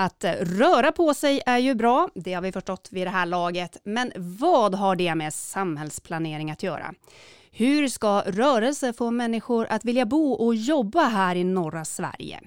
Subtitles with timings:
[0.00, 3.26] Att eh, röra på sig är ju bra, det har vi förstått vid det här
[3.26, 3.80] laget.
[3.84, 6.94] Men vad har det med samhällsplanering att göra?
[7.50, 12.40] Hur ska rörelse få människor att vilja bo och jobba här i norra Sverige?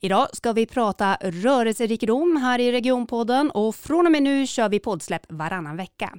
[0.00, 4.78] Idag ska vi prata rörelserikedom här i Regionpodden och från och med nu kör vi
[4.78, 6.14] poddsläpp varannan vecka.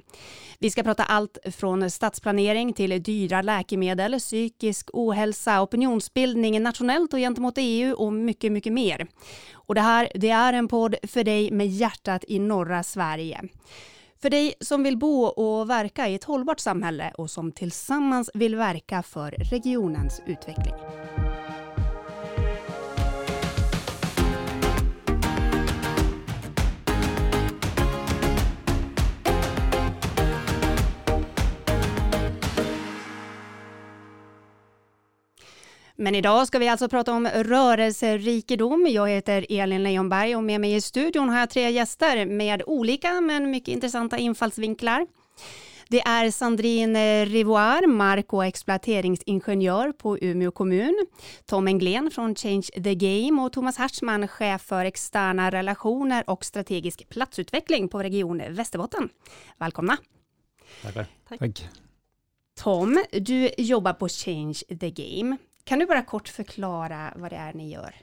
[0.58, 7.54] Vi ska prata allt från stadsplanering till dyra läkemedel, psykisk ohälsa, opinionsbildning nationellt och gentemot
[7.56, 9.06] EU och mycket, mycket mer.
[9.52, 13.40] Och det här, det är en podd för dig med hjärtat i norra Sverige.
[14.22, 18.56] För dig som vill bo och verka i ett hållbart samhälle och som tillsammans vill
[18.56, 20.74] verka för regionens utveckling.
[36.02, 38.86] Men idag ska vi alltså prata om rörelserikedom.
[38.90, 43.20] Jag heter Elin Leonberg och med mig i studion har jag tre gäster med olika
[43.20, 45.06] men mycket intressanta infallsvinklar.
[45.88, 51.06] Det är Sandrine Rivoire, mark och exploateringsingenjör på Umeå kommun,
[51.46, 57.08] Tom Englén från Change the Game och Thomas Hartman, chef för externa relationer och strategisk
[57.08, 59.08] platsutveckling på Region Västerbotten.
[59.58, 59.96] Välkomna!
[60.82, 61.06] Tackar.
[61.28, 61.68] Tack.
[62.60, 65.36] Tom, du jobbar på Change the Game.
[65.64, 67.94] Kan du bara kort förklara vad det är ni gör?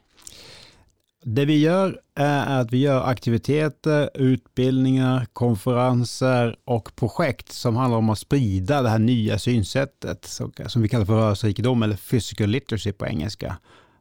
[1.24, 8.10] Det vi gör är att vi gör aktiviteter, utbildningar, konferenser och projekt som handlar om
[8.10, 10.26] att sprida det här nya synsättet
[10.68, 13.58] som vi kallar för rörelserikedom eller physical literacy på engelska.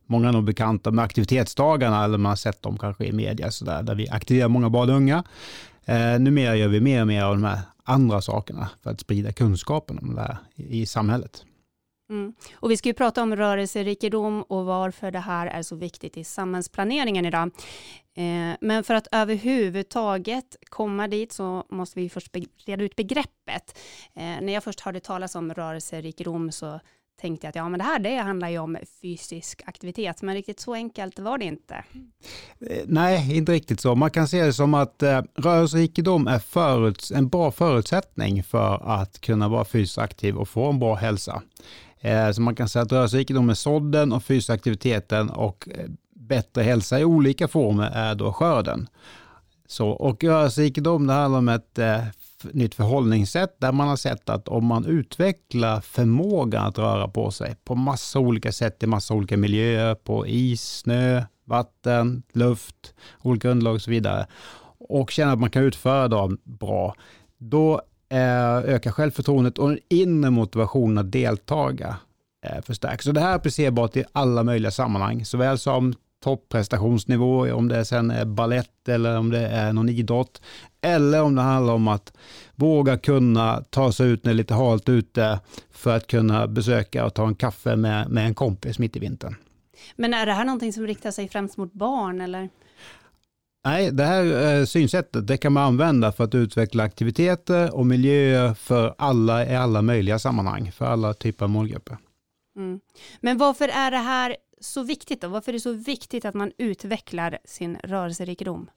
[0.06, 3.64] Många är nog bekanta med aktivitetsdagarna eller man har sett dem kanske i media så
[3.64, 5.24] där, där vi aktiverar många barn och unga.
[5.84, 9.32] Eh, numera gör vi mer och mer av de här andra sakerna för att sprida
[9.32, 11.44] kunskapen om det här i samhället.
[12.10, 12.32] Mm.
[12.52, 16.24] Och vi ska ju prata om rörelserikedom och varför det här är så viktigt i
[16.24, 17.50] samhällsplaneringen idag.
[18.14, 23.78] Eh, men för att överhuvudtaget komma dit så måste vi först reda ut begreppet.
[24.14, 26.80] Eh, när jag först hörde talas om rörelserikedom så
[27.20, 30.60] tänkte jag att ja, men det här det handlar ju om fysisk aktivitet, men riktigt
[30.60, 31.74] så enkelt var det inte.
[32.60, 33.94] Eh, nej, inte riktigt så.
[33.94, 36.42] Man kan se det som att eh, rörelserikedom är
[37.14, 41.42] en bra förutsättning för att kunna vara fysiskt aktiv och få en bra hälsa.
[42.00, 46.62] Eh, så man kan säga att rörelserikedom är sådden och fysisk aktiviteten och eh, bättre
[46.62, 48.88] hälsa i olika former är då skörden.
[49.66, 52.02] Så, och rörelserikedom det handlar om ett eh,
[52.52, 57.56] nytt förhållningssätt där man har sett att om man utvecklar förmågan att röra på sig
[57.64, 63.74] på massa olika sätt i massa olika miljöer, på is, snö, vatten, luft, olika underlag
[63.74, 64.26] och så vidare
[64.88, 66.94] och känner att man kan utföra dem bra,
[67.38, 71.96] då ökar öka självförtroendet och den inre motivationen att deltaga
[72.46, 73.04] eh, förstärks.
[73.04, 78.10] Så det här är applicerbart i alla möjliga sammanhang, såväl som topprestationsnivå, om det sen
[78.10, 80.42] är ballett eller om det är någon idrott,
[80.80, 82.12] eller om det handlar om att
[82.54, 85.40] våga kunna ta sig ut när det är lite halt ute
[85.70, 89.34] för att kunna besöka och ta en kaffe med, med en kompis mitt i vintern.
[89.96, 92.48] Men är det här någonting som riktar sig främst mot barn eller?
[93.64, 98.54] Nej, det här eh, synsättet det kan man använda för att utveckla aktiviteter och miljöer
[98.54, 101.98] för alla i alla möjliga sammanhang, för alla typer av målgrupper.
[102.56, 102.80] Mm.
[103.20, 105.28] Men varför är det här så viktigt då?
[105.28, 108.70] Varför är det så viktigt att man utvecklar sin rörelserikedom?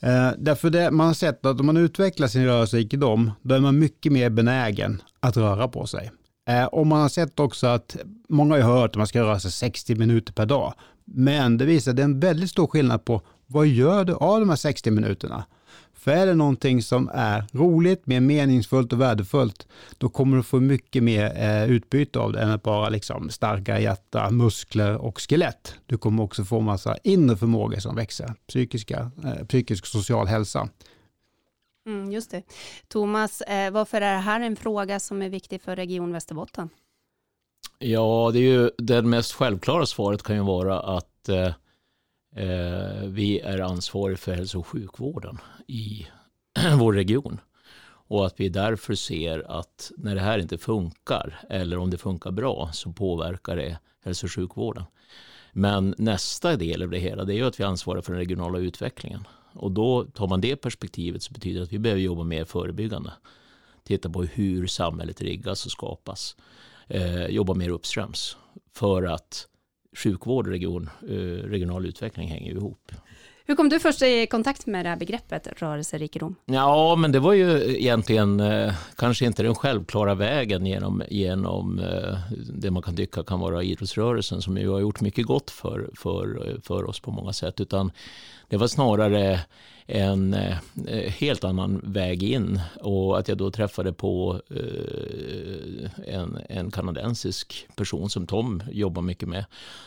[0.00, 3.78] Eh, därför det, man har sett att om man utvecklar sin rörelserikedom, då är man
[3.78, 6.10] mycket mer benägen att röra på sig.
[6.48, 7.96] Eh, och man har sett också att,
[8.28, 10.74] många har ju hört att man ska röra sig 60 minuter per dag,
[11.04, 14.40] men det visar att det är en väldigt stor skillnad på vad gör du av
[14.40, 15.44] de här 60 minuterna?
[15.92, 19.66] För är det någonting som är roligt, mer meningsfullt och värdefullt,
[19.98, 23.80] då kommer du få mycket mer eh, utbyte av det än att bara liksom starka
[23.80, 25.74] hjärta, muskler och skelett.
[25.86, 30.68] Du kommer också få massa inre förmågor som växer, psykiska, eh, psykisk och social hälsa.
[31.86, 32.42] Mm, just det.
[32.88, 36.68] Thomas, eh, varför är det här en fråga som är viktig för Region Västerbotten?
[37.78, 41.52] Ja, det är ju det mest självklara svaret kan ju vara att eh,
[42.36, 46.06] Eh, vi är ansvariga för hälso och sjukvården i
[46.78, 47.40] vår region.
[48.06, 52.30] Och att vi därför ser att när det här inte funkar eller om det funkar
[52.30, 54.84] bra så påverkar det hälso och sjukvården.
[55.52, 58.58] Men nästa del av det hela det är ju att vi ansvarar för den regionala
[58.58, 59.26] utvecklingen.
[59.52, 63.12] Och då tar man det perspektivet så betyder det att vi behöver jobba mer förebyggande.
[63.84, 66.36] Titta på hur samhället riggas och skapas.
[66.88, 68.36] Eh, jobba mer uppströms
[68.72, 69.48] för att
[69.94, 72.92] sjukvård och region, eh, regional utveckling hänger ihop.
[73.46, 76.34] Hur kom du först i kontakt med det här begreppet rörelserikedom?
[76.44, 82.18] Ja, men det var ju egentligen eh, kanske inte den självklara vägen genom, genom eh,
[82.54, 86.56] det man kan tycka kan vara idrottsrörelsen som ju har gjort mycket gott för, för,
[86.62, 87.92] för oss på många sätt, utan
[88.48, 89.40] det var snarare
[89.86, 90.56] en eh,
[91.18, 94.40] helt annan väg in och att jag då träffade på
[96.06, 99.44] en, en kanadensisk person som Tom jobbar mycket med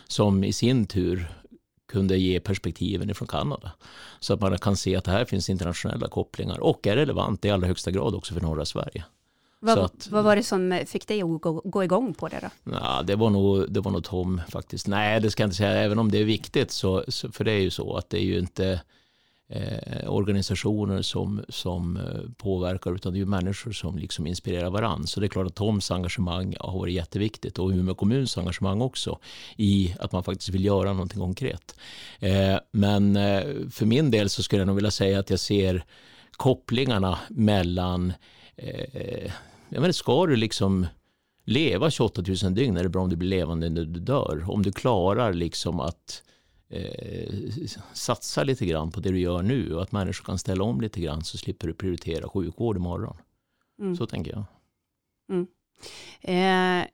[0.08, 1.28] som i sin tur
[1.88, 3.72] kunde ge perspektiven från Kanada.
[4.20, 7.50] Så att man kan se att det här finns internationella kopplingar och är relevant i
[7.50, 9.06] allra högsta grad också för norra Sverige.
[9.60, 12.72] Vad, att, vad var det som fick dig att gå, gå igång på det då?
[12.72, 14.88] Ja, det, var nog, det var nog Tom faktiskt.
[14.88, 15.72] Nej, det ska jag inte säga.
[15.72, 18.40] Även om det är viktigt, så, för det är ju så att det är ju
[18.40, 18.82] inte
[19.50, 25.08] eh, organisationer som, som eh, påverkar utan det är ju människor som liksom inspirerar varandra.
[25.08, 29.20] Så det är klart att Toms engagemang har varit jätteviktigt och Umeå kommuns engagemang också
[29.58, 31.76] i att man faktiskt vill göra någonting konkret.
[32.20, 35.86] Eh, men eh, för min del så skulle jag nog vilja säga att jag ser
[36.32, 38.14] kopplingarna mellan
[38.56, 39.32] eh,
[39.70, 40.88] jag menar, ska du liksom
[41.46, 44.44] leva 28 000 dygn är det bra om du blir levande när du dör.
[44.48, 46.24] Om du klarar liksom att
[46.70, 47.34] eh,
[47.94, 51.02] satsa lite grann på det du gör nu och att människor kan ställa om lite
[51.02, 53.18] grann så slipper du prioritera sjukvård imorgon.
[53.80, 53.96] Mm.
[53.96, 54.44] Så tänker jag.
[55.30, 55.48] Mm.
[56.22, 56.88] Eh,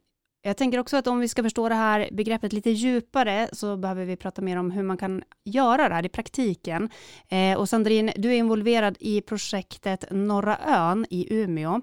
[0.46, 4.06] jag tänker också att om vi ska förstå det här begreppet lite djupare så behöver
[4.06, 6.90] vi prata mer om hur man kan göra det här i praktiken.
[7.30, 11.82] Eh, och Sandrine, du är involverad i projektet Norra ön i Umeå.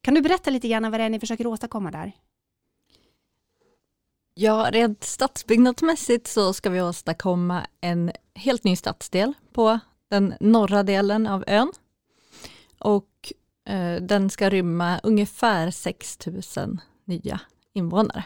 [0.00, 2.12] Kan du berätta lite grann vad det är ni försöker åstadkomma där?
[4.40, 9.78] Ja, rent stadsbyggnadsmässigt så ska vi åstadkomma en helt ny stadsdel på
[10.10, 11.72] den norra delen av ön.
[12.78, 13.32] Och
[13.64, 16.18] eh, den ska rymma ungefär 6
[16.56, 17.40] 000 nya
[17.72, 18.24] invånare.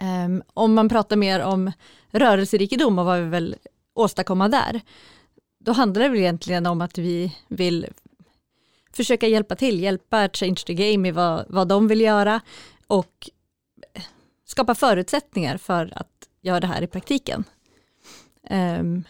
[0.00, 1.72] Um, om man pratar mer om
[2.10, 3.56] rörelserikedom och vad vi vill
[3.94, 4.80] åstadkomma där,
[5.58, 7.86] då handlar det väl egentligen om att vi vill
[8.92, 12.40] försöka hjälpa till, hjälpa Change the Game i vad, vad de vill göra
[12.86, 13.30] och
[13.94, 14.02] eh,
[14.48, 17.44] skapa förutsättningar för att göra det här i praktiken.
[18.50, 19.04] Um,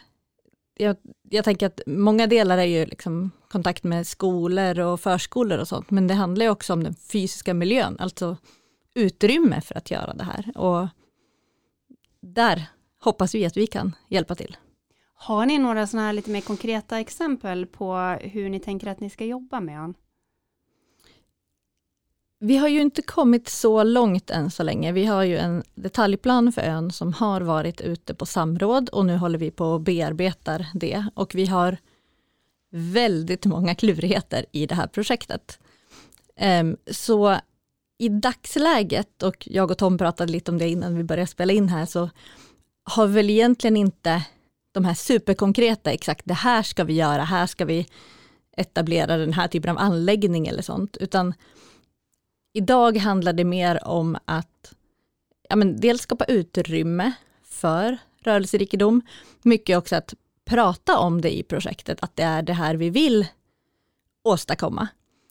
[0.76, 0.96] jag,
[1.30, 5.90] jag, tänker att många delar är ju liksom kontakt med skolor och förskolor och sånt,
[5.90, 8.36] men det handlar ju också om den fysiska miljön, alltså
[8.94, 10.52] utrymme för att göra det här.
[10.56, 10.88] Och
[12.20, 12.66] där
[13.00, 14.56] hoppas vi att vi kan hjälpa till.
[15.14, 19.10] Har ni några sådana här lite mer konkreta exempel på hur ni tänker att ni
[19.10, 19.94] ska jobba med honom?
[22.40, 24.92] Vi har ju inte kommit så långt än så länge.
[24.92, 29.16] Vi har ju en detaljplan för ön som har varit ute på samråd och nu
[29.16, 31.04] håller vi på och bearbetar det.
[31.14, 31.76] Och vi har
[32.70, 35.58] väldigt många klurigheter i det här projektet.
[36.36, 37.36] Ehm, så
[37.98, 41.68] i dagsläget, och jag och Tom pratade lite om det innan vi började spela in
[41.68, 42.10] här, så
[42.84, 44.24] har vi väl egentligen inte
[44.72, 47.86] de här superkonkreta, exakt det här ska vi göra, här ska vi
[48.56, 51.34] etablera den här typen av anläggning eller sånt, utan
[52.52, 54.74] idag handlar det mer om att
[55.48, 57.12] ja, men dels skapa utrymme
[57.44, 59.02] för rörelserikedom,
[59.42, 60.14] mycket också att
[60.44, 63.26] prata om det i projektet, att det är det här vi vill
[64.22, 64.88] åstadkomma.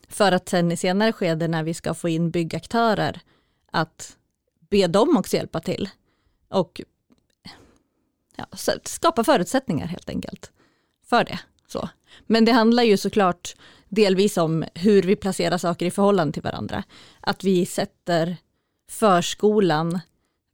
[0.07, 3.21] För att sen i senare skede när vi ska få in byggaktörer,
[3.71, 4.17] att
[4.69, 5.89] be dem också hjälpa till.
[6.49, 6.81] Och
[8.35, 8.45] ja,
[8.83, 10.51] skapa förutsättningar helt enkelt
[11.05, 11.39] för det.
[11.67, 11.89] Så.
[12.25, 13.55] Men det handlar ju såklart
[13.89, 16.83] delvis om hur vi placerar saker i förhållande till varandra.
[17.21, 18.37] Att vi sätter
[18.89, 19.99] förskolan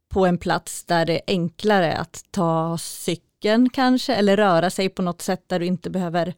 [0.08, 5.02] på en plats där det är enklare att ta cykeln kanske, eller röra sig på
[5.02, 6.34] något sätt där du inte behöver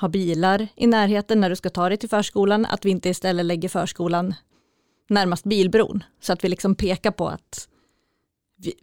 [0.00, 3.46] ha bilar i närheten när du ska ta dig till förskolan, att vi inte istället
[3.46, 4.34] lägger förskolan
[5.08, 7.68] närmast bilbron, så att vi liksom pekar på att
[8.56, 8.74] vi,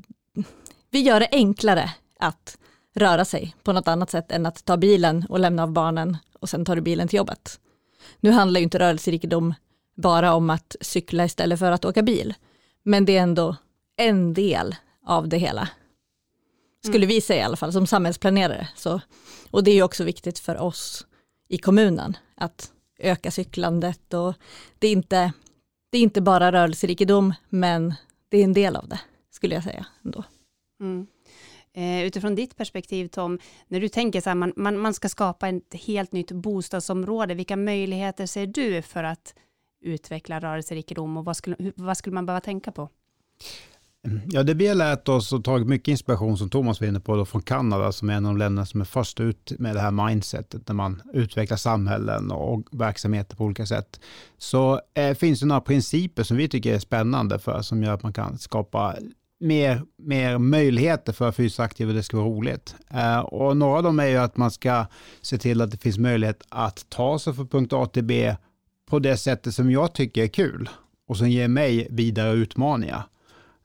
[0.92, 2.58] vi gör det enklare att
[2.96, 6.50] röra sig på något annat sätt än att ta bilen och lämna av barnen och
[6.50, 7.60] sen tar du bilen till jobbet.
[8.20, 9.54] Nu handlar ju inte rörelserikedom
[9.96, 12.34] bara om att cykla istället för att åka bil,
[12.84, 13.56] men det är ändå
[13.96, 14.76] en del
[15.06, 15.70] av det hela.
[16.84, 17.08] Skulle mm.
[17.08, 18.68] vi säga i alla fall som samhällsplanerare.
[18.76, 19.02] Så,
[19.52, 21.06] och det är också viktigt för oss
[21.48, 24.34] i kommunen att öka cyklandet och
[24.80, 25.34] det är inte,
[25.90, 27.94] det är inte bara rörelserikedom men
[28.30, 29.00] det är en del av det
[29.32, 30.24] skulle jag säga ändå.
[30.80, 31.08] Mm.
[31.78, 35.50] Eh, utifrån ditt perspektiv Tom, när du tänker så här, man, man, man ska skapa
[35.50, 39.36] ett helt nytt bostadsområde, vilka möjligheter ser du för att
[39.82, 42.90] utveckla rörelserikedom och vad skulle, vad skulle man behöva tänka på?
[44.32, 47.16] Ja, det vi har lärt oss och tagit mycket inspiration som Thomas var inne på
[47.16, 49.82] då, från Kanada som är en av de länderna som är först ut med det
[49.82, 54.00] här mindsetet när man utvecklar samhällen och verksamheter på olika sätt.
[54.38, 58.04] Så eh, finns det några principer som vi tycker är spännande för som gör att
[58.04, 58.96] man kan skapa
[59.40, 62.76] mer, mer möjligheter för fysiskt aktiva och det ska vara roligt.
[62.94, 64.86] Eh, och några av dem är ju att man ska
[65.22, 68.36] se till att det finns möjlighet att ta sig från punkt A till B
[68.90, 70.70] på det sättet som jag tycker är kul
[71.08, 73.04] och som ger mig vidare utmaningar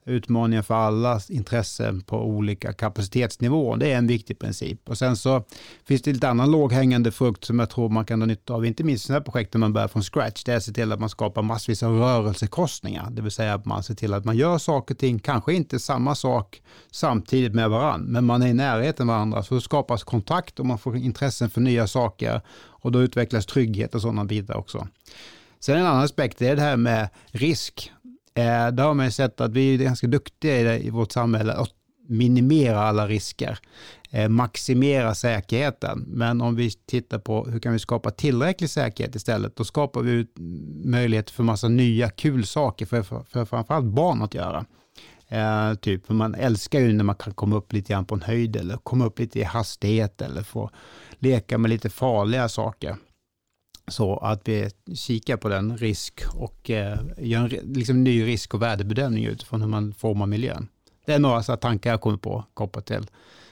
[0.05, 3.77] utmaningar för allas intressen på olika kapacitetsnivåer.
[3.77, 4.89] Det är en viktig princip.
[4.89, 5.43] Och sen så
[5.85, 8.83] finns det lite annan låghängande frukt som jag tror man kan ha nytta av, inte
[8.83, 10.43] minst i sådana här projekt när man börjar från scratch.
[10.43, 13.65] Det är att se till att man skapar massvis av rörelsekostningar, det vill säga att
[13.65, 17.69] man ser till att man gör saker och ting, kanske inte samma sak samtidigt med
[17.69, 21.49] varandra, men man är i närheten av varandra, så skapas kontakt och man får intressen
[21.49, 22.41] för nya saker
[22.81, 24.87] och då utvecklas trygghet och sådana bitar också.
[25.59, 27.91] Sen en annan aspekt det är det här med risk.
[28.33, 31.11] Eh, där har man ju sett att vi är ganska duktiga i, det, i vårt
[31.11, 31.71] samhälle att
[32.07, 33.59] minimera alla risker,
[34.09, 36.05] eh, maximera säkerheten.
[36.07, 40.27] Men om vi tittar på hur kan vi skapa tillräcklig säkerhet istället, då skapar vi
[40.83, 44.65] möjlighet för massa nya kul saker för, för, för framförallt barn att göra.
[45.27, 48.21] Eh, typ, för man älskar ju när man kan komma upp lite grann på en
[48.21, 50.69] höjd eller komma upp lite i hastighet eller få
[51.19, 52.95] leka med lite farliga saker.
[53.91, 58.61] Så att vi kikar på den risk och eh, gör en liksom, ny risk och
[58.61, 60.67] värdebedömning utifrån hur man formar miljön.
[61.05, 63.07] Det är några så tankar jag kommer på kopplat till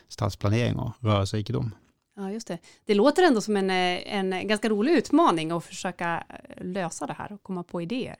[0.08, 1.75] stadsplanering och rörelserikedom.
[2.15, 2.58] Ja, just det.
[2.86, 7.13] Det låter ändå som en, eh, en ganska rolig utmaning att försöka eh, lösa det
[7.13, 8.15] här och komma på idéer.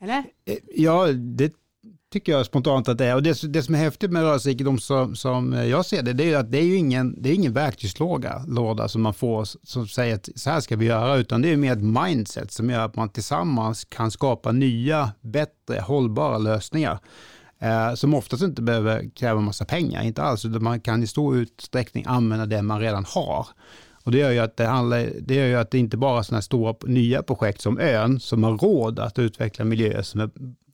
[0.00, 0.24] Eller?
[0.44, 1.54] Eh, ja, det
[2.12, 3.14] tycker jag spontant att det är.
[3.14, 6.28] Och det, det som är häftigt med rörelserikedom som, som jag ser det, det är
[6.28, 9.88] ju att det är ju ingen, det är ingen verktygslåda låda som man får som
[9.88, 12.84] säger att så här ska vi göra, utan det är mer ett mindset som gör
[12.84, 16.98] att man tillsammans kan skapa nya, bättre, hållbara lösningar.
[17.58, 21.36] Eh, som oftast inte behöver kräva massa pengar, inte alls, utan man kan i stor
[21.36, 23.46] utsträckning använda det man redan har.
[24.04, 26.22] Och det gör ju att det, handlar, det gör ju att det inte bara är
[26.22, 30.30] sådana här stora nya projekt som ön som har råd att utveckla miljöer som är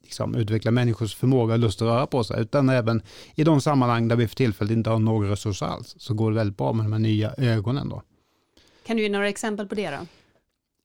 [0.08, 3.02] liksom, utveckla människors förmåga och lust att röra på sig, utan även
[3.34, 6.36] i de sammanhang där vi för tillfället inte har några resurser alls, så går det
[6.36, 7.88] väldigt bra med de här nya ögonen.
[7.88, 8.02] Då.
[8.86, 10.06] Kan du ge några exempel på det då?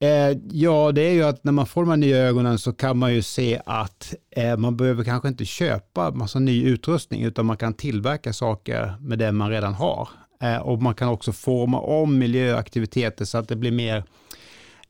[0.08, 2.98] Eh, ja, det är ju att när man får de här nya ögonen så kan
[2.98, 7.58] man ju se att eh, man behöver kanske inte köpa massa ny utrustning, utan man
[7.58, 10.10] kan tillverka saker med det man redan har.
[10.42, 14.04] Eh, och man kan också forma om miljöaktiviteter så att det blir mer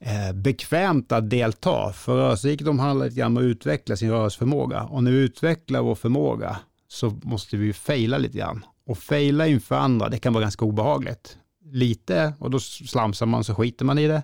[0.06, 1.94] Eh, bekvämt att delta.
[1.94, 4.84] För rörelserikedom handlar lite grann om att utveckla sin rörelseförmåga.
[4.84, 6.58] Och när vi utvecklar vår förmåga
[6.88, 8.66] så måste vi fejla lite grann.
[8.86, 11.38] Och fejla inför andra, det kan vara ganska obehagligt.
[11.66, 14.24] Lite, och då slamsar man så skiter man i det.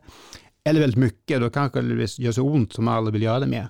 [0.63, 3.47] Eller väldigt mycket, då kanske det gör så ont som man aldrig vill göra det
[3.47, 3.69] mer.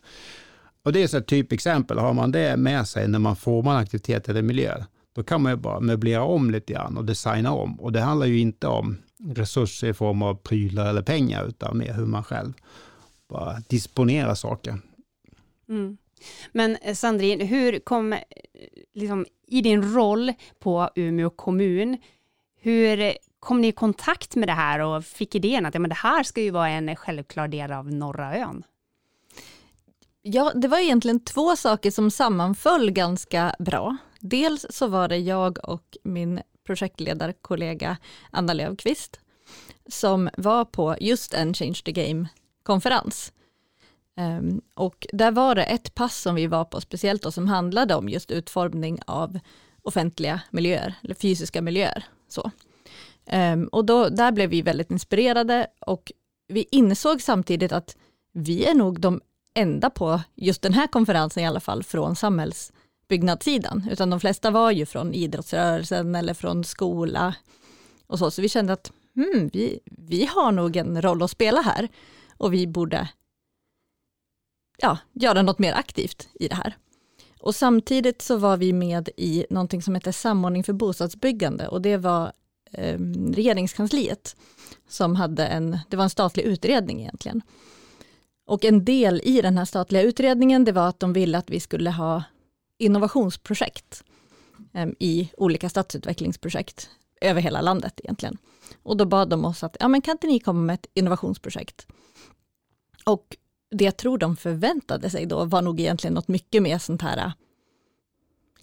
[0.85, 4.29] Och det är ett typexempel, har man det med sig när man formar en aktivitet
[4.29, 4.83] eller miljö,
[5.15, 7.79] då kan man ju bara möblera om lite grann och designa om.
[7.79, 11.93] Och det handlar ju inte om resurser i form av prylar eller pengar, utan mer
[11.93, 12.53] hur man själv
[13.29, 14.79] bara disponerar saker.
[15.69, 15.97] Mm.
[16.51, 18.19] Men eh, Sandrine, hur kom, eh,
[18.93, 21.97] liksom, i din roll på Umeå kommun,
[22.61, 25.95] hur kom ni i kontakt med det här och fick idén att ja, men det
[25.95, 28.63] här ska ju vara en självklar del av norra ön?
[30.21, 33.97] Ja, det var egentligen två saker som sammanföll ganska bra.
[34.19, 37.97] Dels så var det jag och min projektledarkollega
[38.31, 39.19] Anna Löfqvist
[39.89, 43.33] som var på just en Change the Game-konferens.
[44.17, 47.95] Um, och där var det ett pass som vi var på speciellt och som handlade
[47.95, 49.39] om just utformning av
[49.81, 52.03] offentliga miljöer, eller fysiska miljöer.
[52.27, 52.51] Så.
[53.31, 56.11] Um, och då, där blev vi väldigt inspirerade och
[56.47, 57.97] vi insåg samtidigt att
[58.31, 59.21] vi är nog de
[59.53, 62.73] enda på just den här konferensen i alla fall från samhälls
[63.09, 67.35] byggnadssidan, utan de flesta var ju från idrottsrörelsen eller från skola
[68.07, 71.61] och så, så vi kände att hmm, vi, vi har nog en roll att spela
[71.61, 71.87] här
[72.37, 73.09] och vi borde
[74.77, 76.77] ja, göra något mer aktivt i det här.
[77.39, 81.97] Och samtidigt så var vi med i någonting som heter Samordning för bostadsbyggande och det
[81.97, 82.31] var
[82.71, 82.99] eh,
[83.33, 84.35] regeringskansliet
[84.87, 87.41] som hade en, det var en statlig utredning egentligen.
[88.45, 91.59] Och en del i den här statliga utredningen, det var att de ville att vi
[91.59, 92.23] skulle ha
[92.79, 94.03] innovationsprojekt
[94.73, 96.89] ehm, i olika stadsutvecklingsprojekt
[97.21, 98.37] över hela landet egentligen.
[98.83, 101.87] Och då bad de oss att, ja men kan inte ni komma med ett innovationsprojekt?
[103.05, 103.37] Och
[103.71, 107.17] det jag tror de förväntade sig då var nog egentligen något mycket mer sånt här
[107.17, 107.31] äh,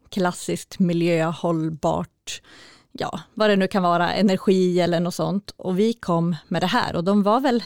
[0.09, 2.43] klassiskt miljöhållbart,
[2.93, 5.51] ja, vad det nu kan vara, energi eller något sånt.
[5.57, 7.65] Och vi kom med det här och de var väl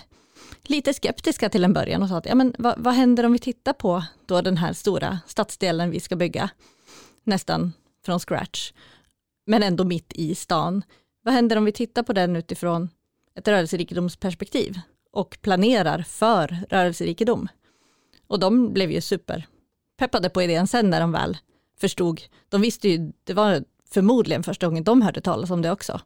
[0.62, 3.38] lite skeptiska till en början och sa att ja, men vad, vad händer om vi
[3.38, 6.50] tittar på då den här stora stadsdelen vi ska bygga,
[7.24, 7.72] nästan
[8.04, 8.72] från scratch,
[9.46, 10.82] men ändå mitt i stan.
[11.22, 12.90] Vad händer om vi tittar på den utifrån
[13.34, 14.80] ett rörelserikedomsperspektiv
[15.12, 17.48] och planerar för rörelserikedom?
[18.26, 21.38] Och de blev ju superpeppade på idén sen när de väl
[21.80, 22.22] förstod.
[22.48, 26.00] De visste ju, det var förmodligen första gången de hörde talas om det också.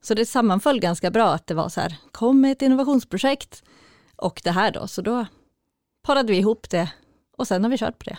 [0.00, 3.62] Så det sammanföll ganska bra att det var så här, kom med ett innovationsprojekt
[4.24, 5.26] och det här då, så då
[6.02, 6.92] parade vi ihop det
[7.36, 8.18] och sen har vi kört på det.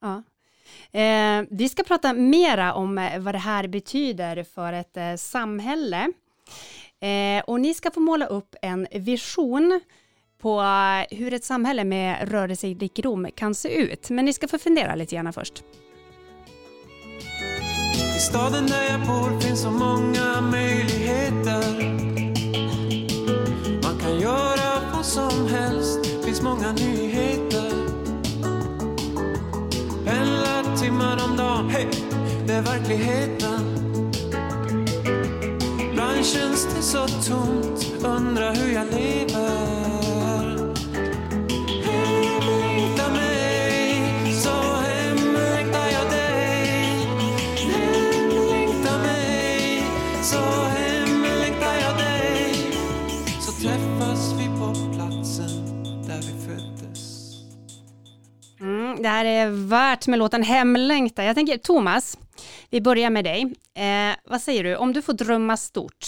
[0.00, 0.22] Ja.
[1.00, 6.12] Eh, vi ska prata mera om eh, vad det här betyder för ett eh, samhälle.
[7.00, 9.80] Eh, och ni ska få måla upp en vision
[10.38, 14.10] på eh, hur ett samhälle med rörelserikedom kan se ut.
[14.10, 15.64] Men ni ska få fundera lite grann först.
[18.16, 22.03] I staden där jag bor finns så många möjligheter.
[31.54, 31.86] Timmar Hey!
[32.46, 33.80] det är verkligheten.
[35.90, 39.93] Ibland känns det så tomt, undrar hur jag lever.
[60.08, 61.24] Med låten Hemlängta.
[61.24, 62.18] Jag tänker Thomas,
[62.70, 63.54] vi börjar med dig.
[63.74, 66.06] Eh, vad säger du, om du får drömma stort,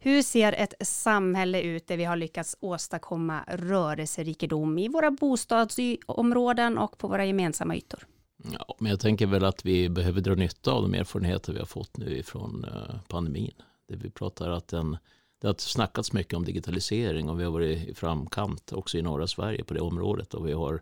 [0.00, 6.98] hur ser ett samhälle ut där vi har lyckats åstadkomma rörelserikedom i våra bostadsområden och
[6.98, 8.06] på våra gemensamma ytor?
[8.52, 11.66] Ja, men jag tänker väl att vi behöver dra nytta av de erfarenheter vi har
[11.66, 13.54] fått nu ifrån eh, pandemin.
[13.88, 14.96] Det vi pratar att den,
[15.40, 19.26] det har snackats mycket om digitalisering och vi har varit i framkant också i norra
[19.26, 20.80] Sverige på det området och vi har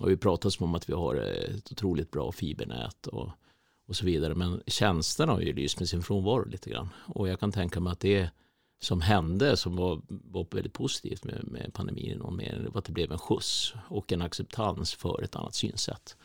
[0.00, 3.28] och vi pratar om att vi har ett otroligt bra fibernät och,
[3.88, 4.34] och så vidare.
[4.34, 6.88] Men tjänsterna har ju lyst med sin frånvaro lite grann.
[7.06, 8.30] Och jag kan tänka mig att det
[8.80, 12.84] som hände som var, var väldigt positivt med, med pandemin i någon mening, var att
[12.84, 16.16] det blev en skjuts och en acceptans för ett annat synsätt.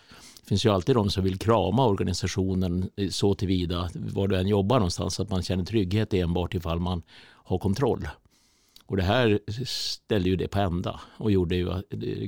[0.41, 4.75] Det finns ju alltid de som vill krama organisationen så tillvida, var du än jobbar
[4.75, 7.01] någonstans, att man känner trygghet enbart ifall man
[7.43, 8.07] har kontroll.
[8.91, 11.71] Och det här ställde ju det på ända och gjorde ju,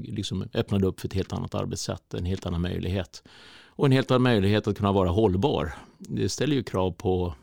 [0.03, 3.23] liksom öppnade upp för ett helt annat arbetssätt, en helt annan möjlighet.
[3.67, 5.73] Och en helt annan möjlighet att kunna vara hållbar.
[5.97, 7.35] Det ställer ju krav på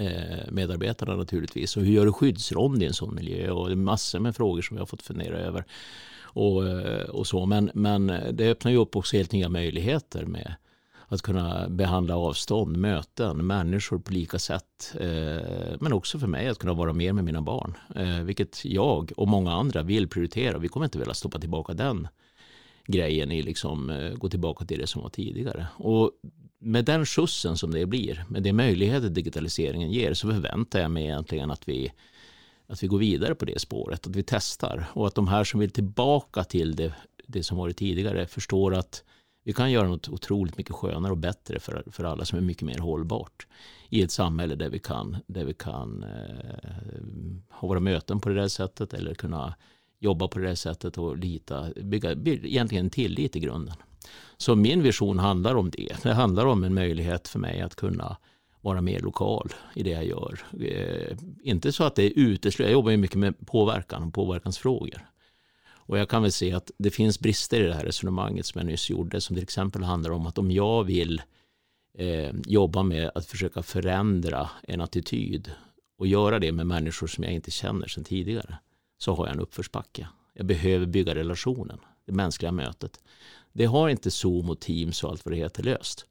[0.00, 1.76] eh, medarbetarna naturligtvis.
[1.76, 3.50] Och hur gör du skyddsrond i en sån miljö?
[3.50, 5.64] Och det är massor med frågor som vi har fått fundera över.
[6.22, 7.46] Och, eh, och så.
[7.46, 10.54] Men, men det öppnar ju upp också helt nya möjligheter med
[11.12, 14.94] att kunna behandla avstånd, möten, människor på lika sätt.
[15.00, 17.76] Eh, men också för mig att kunna vara mer med mina barn.
[17.94, 20.58] Eh, vilket jag och många andra vill prioritera.
[20.58, 22.08] Vi kommer inte vilja stoppa tillbaka den
[22.86, 25.66] grejen i liksom eh, gå tillbaka till det som var tidigare.
[25.76, 26.10] Och
[26.58, 31.04] med den skjutsen som det blir, med de möjligheter digitaliseringen ger så förväntar jag mig
[31.04, 31.92] egentligen att vi
[32.66, 35.60] att vi går vidare på det spåret, att vi testar och att de här som
[35.60, 36.92] vill tillbaka till det,
[37.26, 39.04] det som varit tidigare förstår att
[39.44, 42.62] vi kan göra något otroligt mycket skönare och bättre för, för alla som är mycket
[42.62, 43.46] mer hållbart
[43.88, 47.00] i ett samhälle där vi kan, där vi kan eh,
[47.50, 49.54] ha våra möten på det där sättet eller kunna
[49.98, 53.74] jobba på det där sättet och lita, bygga, bygga egentligen tillit i grunden.
[54.36, 56.02] Så min vision handlar om det.
[56.02, 58.16] Det handlar om en möjlighet för mig att kunna
[58.60, 60.40] vara mer lokal i det jag gör.
[60.60, 65.11] Eh, inte så att det är uteslutet, jag jobbar ju mycket med påverkan och påverkansfrågor.
[65.86, 68.66] Och jag kan väl se att det finns brister i det här resonemanget som jag
[68.66, 71.22] nyss gjorde, som till exempel handlar om att om jag vill
[71.98, 75.50] eh, jobba med att försöka förändra en attityd
[75.98, 78.58] och göra det med människor som jag inte känner sedan tidigare,
[78.98, 80.08] så har jag en uppförsbacke.
[80.34, 83.00] Jag behöver bygga relationen, det mänskliga mötet.
[83.52, 86.06] Det har inte Zoom och Teams och allt vad det heter löst.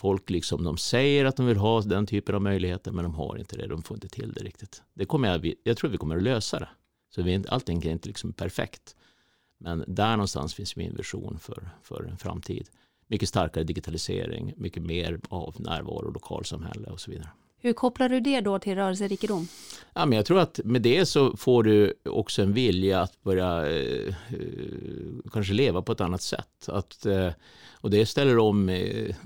[0.00, 3.38] Folk liksom, de säger att de vill ha den typen av möjligheter men de har
[3.38, 4.82] inte det, de får inte till det riktigt.
[4.94, 6.68] Det kommer jag, jag tror vi kommer att lösa det.
[7.14, 8.96] Så vi, allting är inte liksom perfekt.
[9.62, 12.68] Men där någonstans finns min vision för, för en framtid.
[13.06, 17.28] Mycket starkare digitalisering, mycket mer av närvaro, lokalsamhälle och så vidare.
[17.58, 19.48] Hur kopplar du det då till rörelserikedom?
[19.94, 23.70] Ja, men jag tror att med det så får du också en vilja att börja
[23.70, 24.14] eh,
[25.32, 26.68] kanske leva på ett annat sätt.
[26.68, 27.30] Att, eh,
[27.72, 29.16] och det ställer om eh,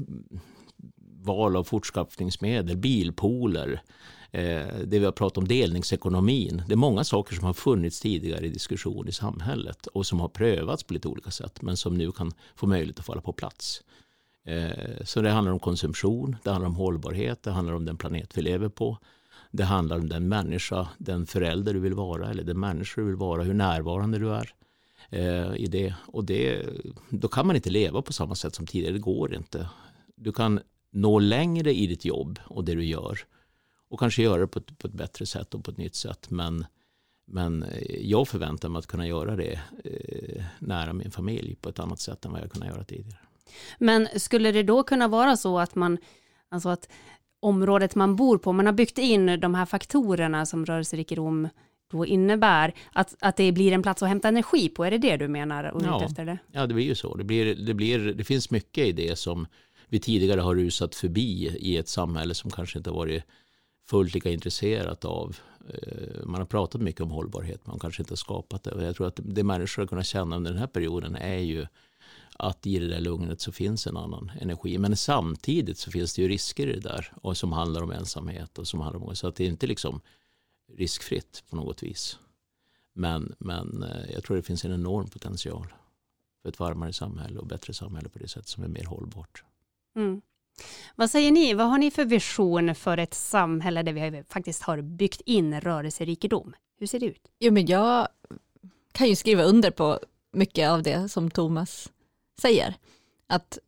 [1.22, 3.82] val av fortskaffningsmedel, bilpooler,
[4.30, 6.62] Eh, det vi har pratat om delningsekonomin.
[6.66, 10.28] Det är många saker som har funnits tidigare i diskussion i samhället och som har
[10.28, 13.82] prövats på lite olika sätt men som nu kan få möjlighet att falla på plats.
[14.44, 18.38] Eh, så det handlar om konsumtion, det handlar om hållbarhet, det handlar om den planet
[18.38, 18.98] vi lever på.
[19.50, 23.16] Det handlar om den människa, den förälder du vill vara eller den människa du vill
[23.16, 24.54] vara, hur närvarande du är
[25.10, 25.94] eh, i det.
[26.06, 26.66] Och det,
[27.08, 29.68] då kan man inte leva på samma sätt som tidigare, det går inte.
[30.14, 30.60] Du kan
[30.90, 33.18] nå längre i ditt jobb och det du gör
[33.88, 36.30] och kanske göra det på ett, på ett bättre sätt och på ett nytt sätt.
[36.30, 36.66] Men,
[37.26, 41.78] Men eh, jag förväntar mig att kunna göra det eh, nära min familj på ett
[41.78, 43.18] annat sätt än vad jag kunnat göra tidigare.
[43.78, 45.98] Men skulle det då kunna vara så att man,
[46.48, 46.88] alltså att
[47.40, 51.48] området man bor på, man har byggt in de här faktorerna som rörelserikedom
[51.90, 55.16] då innebär, att, att det blir en plats att hämta energi på, är det det
[55.16, 56.04] du menar och Ja.
[56.04, 56.38] efter det?
[56.52, 57.14] Ja, det blir ju så.
[57.14, 59.46] Det, blir, det, blir, det finns mycket i det som
[59.88, 63.22] vi tidigare har rusat förbi i ett samhälle som kanske inte har varit
[63.86, 65.36] fullt lika intresserat av.
[65.68, 68.70] Eh, man har pratat mycket om hållbarhet, man kanske inte har skapat det.
[68.70, 71.66] Och jag tror att det människor har kunnat känna under den här perioden är ju
[72.38, 74.78] att i det där lugnet så finns en annan energi.
[74.78, 78.58] Men samtidigt så finns det ju risker i det där och som handlar om ensamhet
[78.58, 80.00] och som handlar om så att det är inte liksom
[80.72, 82.18] riskfritt på något vis.
[82.92, 85.74] Men, men eh, jag tror det finns en enorm potential
[86.42, 89.44] för ett varmare samhälle och bättre samhälle på det sätt som är mer hållbart.
[89.96, 90.20] Mm.
[90.94, 94.80] Vad säger ni, vad har ni för vision för ett samhälle där vi faktiskt har
[94.80, 96.54] byggt in rörelserikedom?
[96.78, 97.28] Hur ser det ut?
[97.38, 98.08] Jo, men jag
[98.92, 100.00] kan ju skriva under på
[100.32, 101.92] mycket av det som Thomas
[102.40, 102.74] säger.
[103.26, 103.58] Att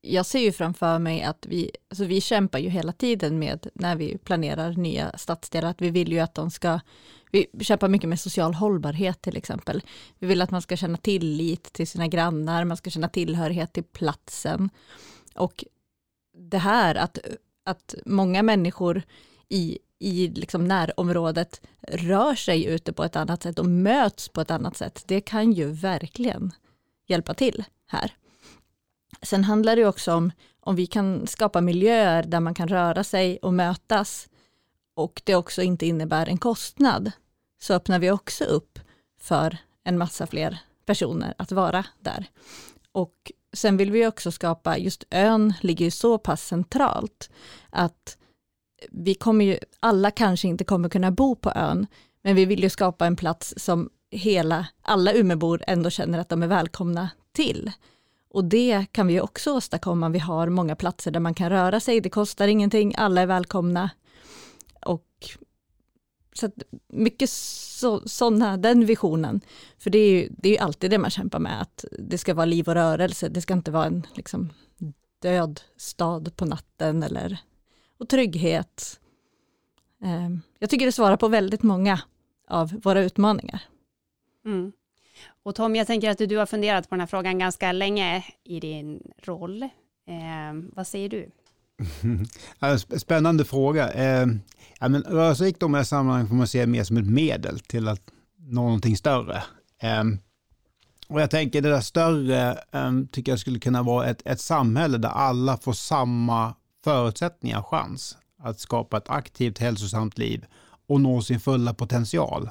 [0.00, 3.96] jag ser ju framför mig att vi, alltså vi kämpar ju hela tiden med när
[3.96, 6.80] vi planerar nya stadsdelar, att vi vill ju att de ska,
[7.30, 9.82] vi kämpar mycket med social hållbarhet till exempel.
[10.18, 13.84] Vi vill att man ska känna tillit till sina grannar, man ska känna tillhörighet till
[13.84, 14.70] platsen.
[15.34, 15.64] Och
[16.38, 17.18] det här att,
[17.64, 19.02] att många människor
[19.48, 24.50] i, i liksom närområdet rör sig ute på ett annat sätt och möts på ett
[24.50, 26.52] annat sätt, det kan ju verkligen
[27.06, 28.12] hjälpa till här.
[29.22, 33.38] Sen handlar det också om om vi kan skapa miljöer där man kan röra sig
[33.42, 34.28] och mötas
[34.94, 37.12] och det också inte innebär en kostnad,
[37.58, 38.78] så öppnar vi också upp
[39.20, 42.26] för en massa fler personer att vara där.
[42.92, 47.30] Och sen vill vi också skapa, just ön ligger ju så pass centralt
[47.70, 48.18] att
[48.90, 51.86] vi kommer ju, alla kanske inte kommer kunna bo på ön,
[52.22, 56.42] men vi vill ju skapa en plats som hela, alla Umebor ändå känner att de
[56.42, 57.72] är välkomna till.
[58.30, 60.08] Och det kan vi också åstadkomma.
[60.08, 63.90] Vi har många platser där man kan röra sig, det kostar ingenting, alla är välkomna.
[64.86, 65.06] Och
[66.38, 69.40] så att mycket så, sådana, den visionen.
[69.78, 72.34] För det är, ju, det är ju alltid det man kämpar med, att det ska
[72.34, 74.52] vara liv och rörelse, det ska inte vara en liksom,
[75.22, 77.38] död stad på natten eller
[77.98, 79.00] och trygghet.
[80.02, 82.00] Eh, Jag tycker det svarar på väldigt många
[82.48, 83.62] av våra utmaningar.
[84.44, 84.72] Mm.
[85.42, 88.24] Och Tom, jag tänker att du, du har funderat på den här frågan ganska länge
[88.44, 89.62] i din roll.
[89.62, 91.30] Eh, vad säger du?
[92.96, 93.92] Spännande fråga.
[93.92, 94.26] Eh,
[94.80, 98.02] ja, men rörelserikdom i sammanhang här får man se mer som ett medel till att
[98.38, 99.42] nå någonting större.
[99.82, 100.04] Eh,
[101.08, 104.98] och jag tänker det där större eh, tycker jag skulle kunna vara ett, ett samhälle
[104.98, 110.44] där alla får samma förutsättningar och chans att skapa ett aktivt hälsosamt liv
[110.86, 112.50] och nå sin fulla potential.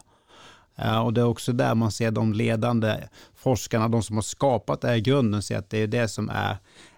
[0.75, 4.81] Eh, och det är också där man ser de ledande forskarna, de som har skapat
[4.81, 6.57] det här i grunden, ser att det är det som är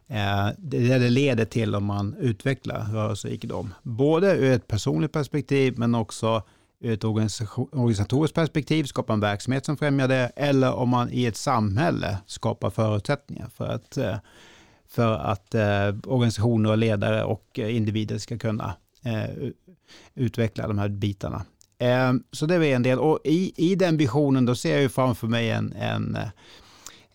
[0.09, 3.73] Eh, det är det leder till om man utvecklar rörelserikedom.
[3.83, 6.43] Både ur ett personligt perspektiv men också
[6.79, 11.37] ur ett organisatoriskt perspektiv, skapa en verksamhet som främjar det, eller om man i ett
[11.37, 14.15] samhälle skapar förutsättningar för att, eh,
[14.87, 18.73] för att eh, organisationer och ledare och individer ska kunna
[20.15, 21.45] utveckla de här bitarna.
[22.31, 22.99] Så det är en del.
[22.99, 26.17] Och i, i den visionen då ser jag ju framför mig en, en,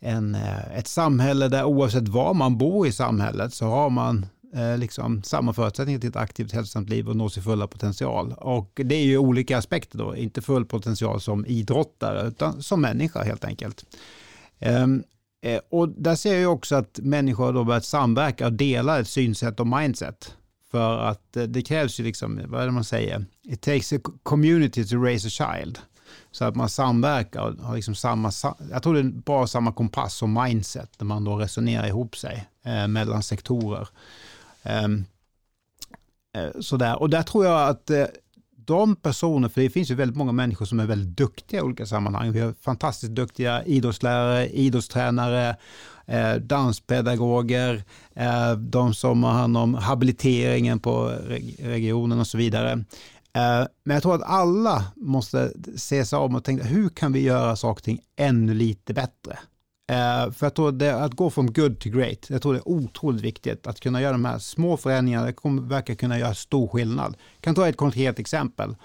[0.04, 4.78] en, eh, ett samhälle där oavsett var man bor i samhället så har man eh,
[4.78, 8.32] liksom samma förutsättningar till ett aktivt hälsosamt liv och nå sin fulla potential.
[8.38, 13.22] Och det är ju olika aspekter då, inte full potential som idrottare utan som människa
[13.22, 13.84] helt enkelt.
[14.58, 15.04] Ehm,
[15.42, 19.08] eh, och där ser jag också att människor har då börjat samverka och dela ett
[19.08, 20.34] synsätt och mindset.
[20.70, 23.24] För att eh, det krävs ju liksom, vad är det man säger?
[23.42, 25.78] It takes a community to raise a child.
[26.30, 28.32] Så att man samverkar och har liksom samma,
[28.70, 32.48] jag tror det är bara samma kompass och mindset när man då resonerar ihop sig
[32.64, 33.88] eh, mellan sektorer.
[34.62, 35.04] Ehm,
[36.36, 37.00] eh, sådär.
[37.00, 38.04] Och där tror jag att eh,
[38.66, 41.86] de personer, för det finns ju väldigt många människor som är väldigt duktiga i olika
[41.86, 42.32] sammanhang.
[42.32, 45.56] Vi har fantastiskt duktiga idrottslärare, idrottstränare,
[46.06, 52.84] eh, danspedagoger, eh, de som har hand om habiliteringen på reg- regionen och så vidare.
[53.36, 57.20] Eh, men jag tror att alla måste se sig om och tänka, hur kan vi
[57.20, 59.38] göra saker och ting ännu lite bättre?
[59.90, 62.68] Eh, för jag tror det, att gå från good to great, jag tror det är
[62.68, 66.68] otroligt viktigt att kunna göra de här små förändringarna, det kommer verkar kunna göra stor
[66.68, 67.16] skillnad.
[67.34, 68.76] Jag kan ta ett konkret exempel.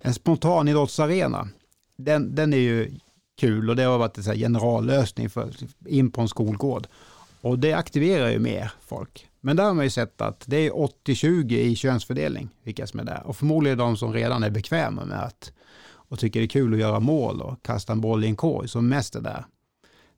[0.00, 1.48] En spontan idrottsarena,
[1.96, 2.94] den, den är ju
[3.40, 5.54] kul och det har varit en generallösning för,
[5.86, 6.86] in på en skolgård.
[7.40, 9.28] Och det aktiverar ju mer folk.
[9.46, 13.04] Men där har man ju sett att det är 80-20 i könsfördelning, vilka som är
[13.04, 13.22] där.
[13.26, 15.52] Och förmodligen de som redan är bekväma med att
[15.88, 18.68] och tycker det är kul att göra mål och kasta en boll i en korg
[18.68, 19.44] som mest är där.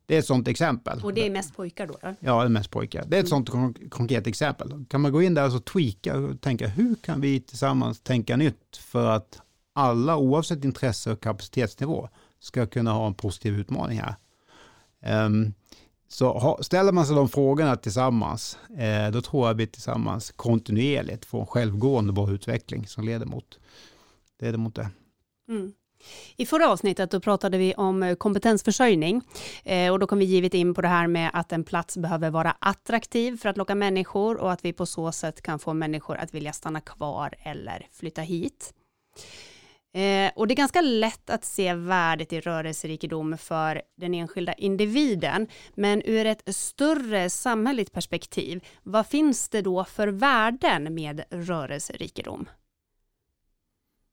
[0.05, 1.01] Det är ett sånt exempel.
[1.03, 1.97] Och det är mest pojkar då?
[2.19, 3.05] Ja, det är mest pojkar.
[3.07, 4.85] Det är ett sånt kon- konkret exempel.
[4.89, 8.37] Kan man gå in där och så tweaka och tänka hur kan vi tillsammans tänka
[8.37, 9.41] nytt för att
[9.73, 14.15] alla oavsett intresse och kapacitetsnivå ska kunna ha en positiv utmaning här.
[15.01, 15.53] Ehm,
[16.11, 21.25] så ha, ställer man sig de frågorna tillsammans, eh, då tror jag vi tillsammans kontinuerligt
[21.25, 23.59] får en självgående bra utveckling som leder mot,
[24.39, 24.89] leder mot det.
[25.49, 25.73] Mm.
[26.35, 29.21] I förra avsnittet då pratade vi om eh, kompetensförsörjning
[29.63, 32.29] eh, och då kom vi givet in på det här med att en plats behöver
[32.29, 36.17] vara attraktiv för att locka människor och att vi på så sätt kan få människor
[36.17, 38.73] att vilja stanna kvar eller flytta hit.
[39.93, 45.47] Eh, och det är ganska lätt att se värdet i rörelserikedom för den enskilda individen,
[45.75, 52.49] men ur ett större samhälleligt perspektiv, vad finns det då för värden med rörelserikedom?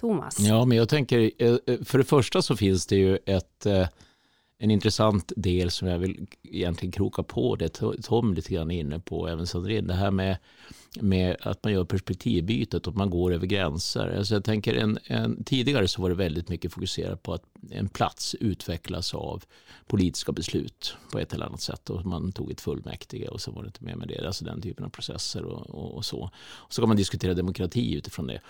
[0.01, 0.41] Thomas?
[0.41, 3.89] Ja, men jag tänker, eh, eh, för det första så finns det ju ett, eh,
[4.59, 7.69] en intressant del som jag vill egentligen kroka på, det
[8.03, 10.37] Tom lite grann är inne på, även Sandrin, det här med,
[11.01, 14.17] med att man gör perspektivbytet och man går över gränser.
[14.19, 17.89] Alltså jag tänker en, en, tidigare så var det väldigt mycket fokuserat på att en
[17.89, 19.45] plats utvecklas av
[19.87, 23.63] politiska beslut på ett eller annat sätt och man tog ett fullmäktige och så var
[23.63, 26.31] det inte mer med det, alltså den typen av processer och, och, och så.
[26.47, 28.41] Och så kan man diskutera demokrati utifrån det.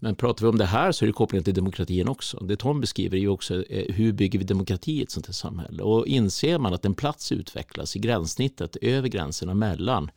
[0.00, 2.44] Men pratar vi om det här så är det kopplingen till demokratin också.
[2.44, 5.32] Det Tom beskriver är ju också eh, hur bygger vi demokrati i ett sånt här
[5.32, 5.82] samhälle?
[5.82, 10.10] Och inser man att en plats utvecklas i gränssnittet över gränserna mellan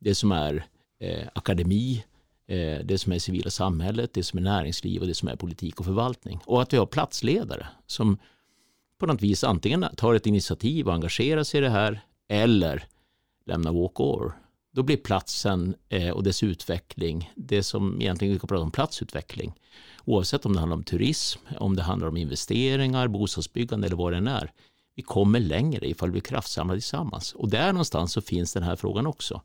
[0.00, 0.66] det som är
[1.04, 2.04] eh, akademi,
[2.46, 5.80] eh, det som är civila samhället, det som är näringsliv och det som är politik
[5.80, 6.40] och förvaltning.
[6.44, 8.18] Och att vi har platsledare som
[8.98, 12.86] på något vis antingen tar ett initiativ och engagerar sig i det här eller
[13.46, 14.32] lämnar walk-over
[14.74, 19.54] då blir platsen eh, och dess utveckling det som egentligen vi kan prata om platsutveckling.
[20.04, 24.16] Oavsett om det handlar om turism, om det handlar om investeringar, bostadsbyggande eller vad det
[24.16, 24.52] än är.
[24.94, 27.32] Vi kommer längre ifall vi kraftsamlar tillsammans.
[27.32, 29.42] Och där någonstans så finns den här frågan också.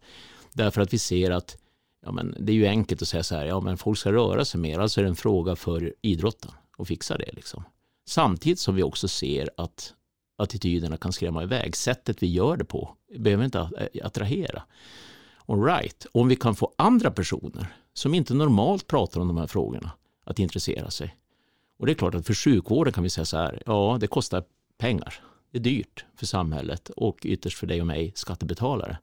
[0.59, 1.57] Därför att vi ser att
[2.05, 4.45] ja, men det är ju enkelt att säga så här, ja men folk ska röra
[4.45, 7.31] sig mer, alltså är det en fråga för idrotten att fixa det.
[7.33, 7.63] Liksom.
[8.07, 9.93] Samtidigt som vi också ser att
[10.37, 11.75] attityderna kan skrämma iväg.
[11.75, 14.63] Sättet vi gör det på behöver inte eh, attrahera.
[15.45, 19.47] All right, om vi kan få andra personer som inte normalt pratar om de här
[19.47, 19.91] frågorna
[20.23, 21.15] att intressera sig.
[21.77, 24.43] Och det är klart att för sjukvården kan vi säga så här, ja det kostar
[24.77, 25.13] pengar.
[25.51, 28.97] Det är dyrt för samhället och ytterst för dig och mig skattebetalare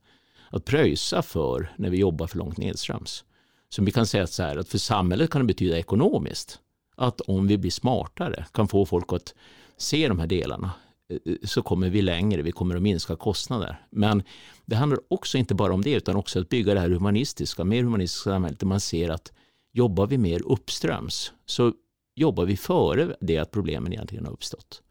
[0.50, 3.24] att pröjsa för när vi jobbar för långt nedströms.
[3.68, 6.60] Så vi kan säga så här att för samhället kan det betyda ekonomiskt
[6.96, 9.34] att om vi blir smartare kan få folk att
[9.76, 10.70] se de här delarna
[11.08, 13.80] eh, så kommer vi längre, vi kommer att minska kostnader.
[13.90, 14.22] Men
[14.64, 17.82] det handlar också inte bara om det utan också att bygga det här humanistiska, mer
[17.82, 19.32] humanistiska samhället där man ser att
[19.72, 21.72] jobbar vi mer uppströms så
[22.14, 24.82] jobbar vi före det att problemen egentligen har uppstått.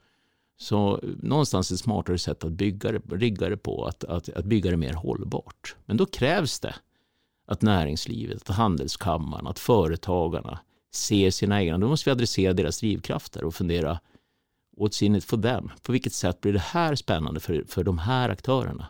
[0.57, 4.71] Så någonstans ett smartare sätt att bygga det, rigga det på, att, att, att bygga
[4.71, 5.75] det mer hållbart.
[5.85, 6.75] Men då krävs det
[7.47, 10.59] att näringslivet, att handelskammaren, att företagarna
[10.93, 13.99] ser sina egna, då måste vi adressera deras drivkrafter och fundera
[14.77, 15.71] what's in it for them?
[15.81, 18.87] På vilket sätt blir det här spännande för, för de här aktörerna?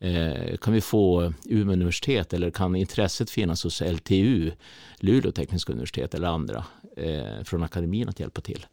[0.00, 4.52] Eh, kan vi få Umeå universitet eller kan intresset finnas hos LTU,
[4.96, 6.64] Luleå tekniska universitet eller andra
[6.96, 8.66] eh, från akademin att hjälpa till?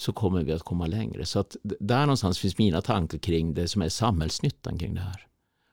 [0.00, 1.26] Så kommer vi att komma längre.
[1.26, 5.26] Så att där någonstans finns mina tankar kring det som är samhällsnyttan kring det här.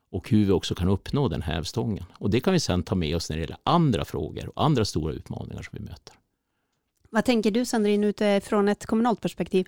[0.09, 2.05] Och hur vi också kan uppnå den hävstången.
[2.13, 4.85] Och det kan vi sen ta med oss när det gäller andra frågor och andra
[4.85, 6.15] stora utmaningar som vi möter.
[7.09, 9.67] Vad tänker du Sandrine utifrån ett kommunalt perspektiv?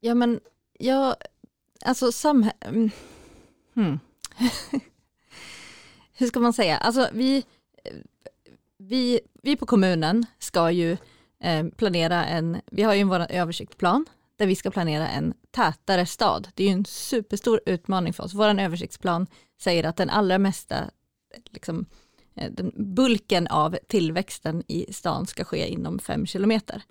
[0.00, 0.40] Ja, men
[0.78, 1.14] jag,
[1.84, 2.64] alltså samhället...
[2.64, 2.90] Mm,
[3.74, 3.98] hmm.
[6.12, 6.76] Hur ska man säga?
[6.76, 7.44] Alltså vi,
[8.76, 10.96] vi, vi på kommunen ska ju
[11.42, 16.48] Eh, planera en, vi har ju vår översiktsplan där vi ska planera en tätare stad.
[16.54, 18.34] Det är ju en superstor utmaning för oss.
[18.34, 19.26] Vår översiktsplan
[19.60, 20.90] säger att den allra mesta,
[21.50, 21.86] liksom,
[22.34, 26.82] eh, den bulken av tillväxten i stan ska ske inom fem kilometer.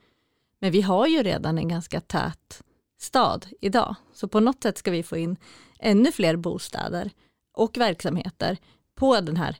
[0.59, 2.63] Men vi har ju redan en ganska tät
[2.97, 3.95] stad idag.
[4.13, 5.37] Så på något sätt ska vi få in
[5.79, 7.11] ännu fler bostäder
[7.53, 8.57] och verksamheter
[8.95, 9.57] på den här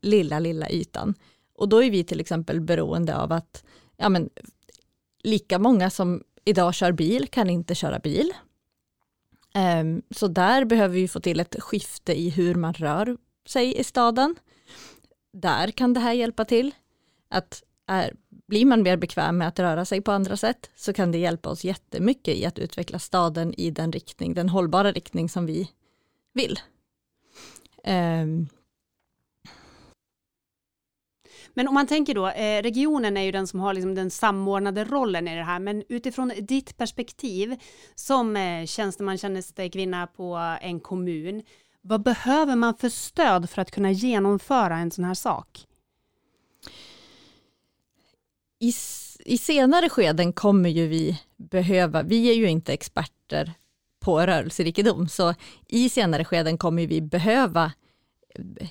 [0.00, 1.14] lilla, lilla ytan.
[1.54, 3.64] Och då är vi till exempel beroende av att
[4.00, 4.30] ja, men,
[5.22, 8.32] lika många som idag kör bil kan inte köra bil.
[9.80, 13.84] Um, så där behöver vi få till ett skifte i hur man rör sig i
[13.84, 14.36] staden.
[15.32, 16.74] Där kan det här hjälpa till.
[17.28, 18.14] Att är,
[18.46, 21.48] blir man mer bekväm med att röra sig på andra sätt så kan det hjälpa
[21.48, 25.70] oss jättemycket i att utveckla staden i den riktning, den hållbara riktning som vi
[26.32, 26.60] vill.
[27.84, 28.48] Um.
[31.54, 34.84] Men om man tänker då, eh, regionen är ju den som har liksom den samordnade
[34.84, 37.56] rollen i det här, men utifrån ditt perspektiv
[37.94, 41.42] som eh, tjänsteman, tjänstekvinna på en kommun,
[41.82, 45.66] vad behöver man för stöd för att kunna genomföra en sån här sak?
[48.58, 48.72] I,
[49.24, 53.52] I senare skeden kommer ju vi behöva, vi är ju inte experter
[54.00, 55.34] på rörelserikedom, så
[55.68, 57.72] i senare skeden kommer vi behöva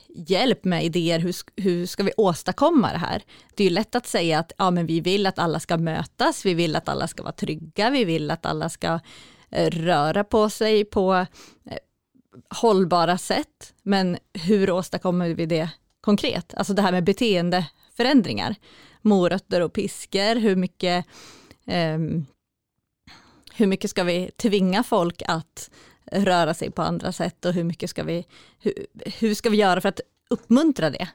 [0.08, 3.24] hjälp med idéer, hur, hur ska vi åstadkomma det här?
[3.56, 6.46] Det är ju lätt att säga att ja, men vi vill att alla ska mötas,
[6.46, 9.00] vi vill att alla ska vara trygga, vi vill att alla ska
[9.50, 11.78] eh, röra på sig på eh,
[12.50, 13.74] hållbara sätt.
[13.84, 15.70] Men hur åstadkommer vi det
[16.02, 16.54] konkret?
[16.54, 18.56] Alltså det här med beteendeförändringar,
[19.02, 21.06] morötter och piskor, hur mycket,
[21.66, 22.26] um,
[23.54, 25.70] hur mycket ska vi tvinga folk att
[26.12, 28.26] röra sig på andra sätt och hur mycket ska vi,
[28.60, 28.74] hur,
[29.20, 31.10] hur ska vi göra för att uppmuntra det?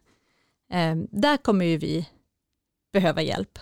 [0.71, 2.09] Eh, där kommer ju vi
[2.93, 3.59] behöva hjälp.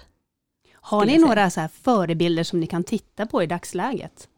[0.74, 4.28] Har ni några så förebilder som ni kan titta på i dagsläget?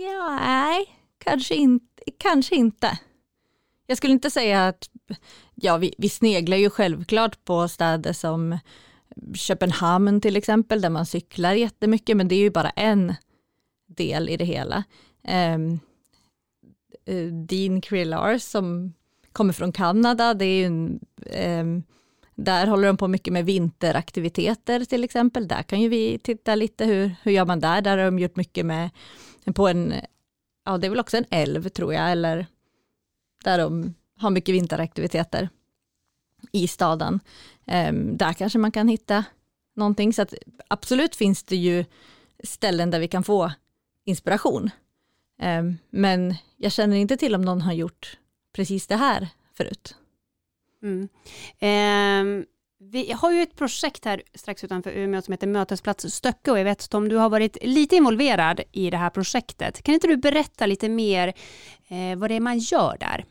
[0.00, 0.86] Ja, nej,
[1.18, 1.80] kanske, in,
[2.18, 2.98] kanske inte.
[3.86, 4.90] Jag skulle inte säga att,
[5.54, 8.58] ja vi, vi sneglar ju självklart på städer som
[9.34, 13.14] Köpenhamn till exempel, där man cyklar jättemycket, men det är ju bara en
[13.96, 14.84] del i det hela.
[15.54, 15.80] Um,
[17.46, 18.94] Dean Krillar som
[19.32, 21.00] kommer från Kanada, det är en,
[21.60, 21.82] um,
[22.34, 25.48] där håller de på mycket med vinteraktiviteter till exempel.
[25.48, 27.82] Där kan ju vi titta lite hur, hur gör man där?
[27.82, 28.90] Där har de gjort mycket med
[29.54, 29.94] på en,
[30.64, 32.46] ja det är väl också en älv tror jag, eller
[33.44, 35.48] där de har mycket vinteraktiviteter
[36.52, 37.20] i staden.
[37.66, 39.24] Um, där kanske man kan hitta
[39.76, 40.34] någonting, så att
[40.68, 41.84] absolut finns det ju
[42.44, 43.52] ställen där vi kan få
[44.04, 44.70] inspiration.
[45.38, 48.18] Ehm, men jag känner inte till om någon har gjort
[48.52, 49.96] precis det här förut.
[50.82, 51.08] Mm.
[51.58, 52.46] Eh,
[52.82, 56.64] vi har ju ett projekt här strax utanför Umeå som heter Mötesplats Stöcke och jag
[56.64, 59.82] vet Tom, du har varit lite involverad i det här projektet.
[59.82, 61.28] Kan inte du berätta lite mer
[61.88, 63.24] eh, vad det är man gör där?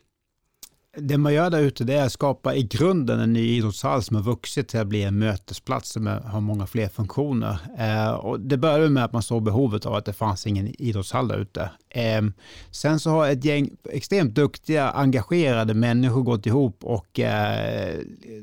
[1.01, 4.15] Det man gör där ute det är att skapa i grunden en ny idrottshall som
[4.15, 7.57] har vuxit till att bli en mötesplats som har många fler funktioner.
[7.77, 11.27] Eh, och det började med att man såg behovet av att det fanns ingen idrottshall
[11.27, 11.69] där ute.
[11.89, 12.21] Eh,
[12.71, 17.99] sen så har ett gäng extremt duktiga, engagerade människor gått ihop och eh,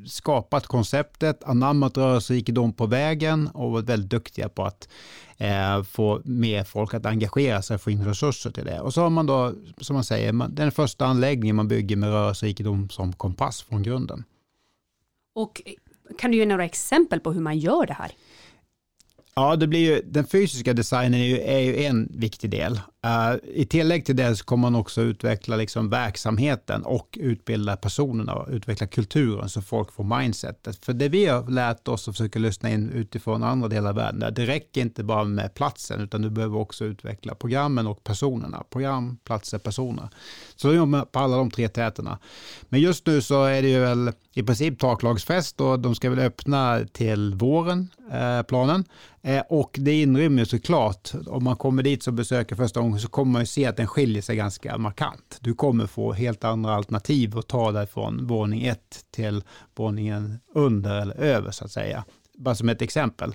[0.07, 4.89] skapat konceptet, anammat rörelserikedom på vägen och varit väldigt duktiga på att
[5.37, 8.81] eh, få mer folk att engagera sig och få in resurser till det.
[8.81, 12.11] Och så har man då, som man säger, man, den första anläggningen man bygger med
[12.11, 14.25] rörelserikedom som kompass från grunden.
[15.35, 15.63] Och
[16.19, 18.13] kan du ge några exempel på hur man gör det här?
[19.35, 22.81] Ja, det blir ju, den fysiska designen är ju, är ju en viktig del.
[23.07, 28.35] Eh, I tillägg till det så kommer man också utveckla liksom verksamheten och utbilda personerna
[28.35, 30.85] och utveckla kulturen så folk får mindsetet.
[30.85, 34.35] För det vi har lärt oss och försöker lyssna in utifrån andra delar av världen,
[34.35, 38.65] det räcker inte bara med platsen utan du behöver också utveckla programmen och personerna.
[38.71, 40.09] Program, platser, personer.
[40.57, 42.19] Så vi jobbar på alla de tre täterna.
[42.69, 46.19] Men just nu så är det ju väl i princip taklagsfest och de ska väl
[46.19, 48.85] öppna till våren, eh, planen.
[49.27, 53.33] Eh, och det inrymmer såklart, om man kommer dit som besöker första gången så kommer
[53.33, 55.39] man ju se att den skiljer sig ganska markant.
[55.41, 58.79] Du kommer få helt andra alternativ att ta dig från våning 1
[59.11, 59.43] till
[59.75, 62.05] våningen under eller över så att säga.
[62.39, 63.35] Bara som ett exempel.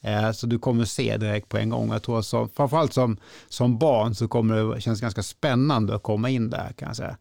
[0.00, 1.92] Eh, så du kommer se direkt på en gång.
[1.92, 3.16] Jag tror som, framförallt som,
[3.48, 7.16] som barn så kommer det kännas ganska spännande att komma in där kan jag säga.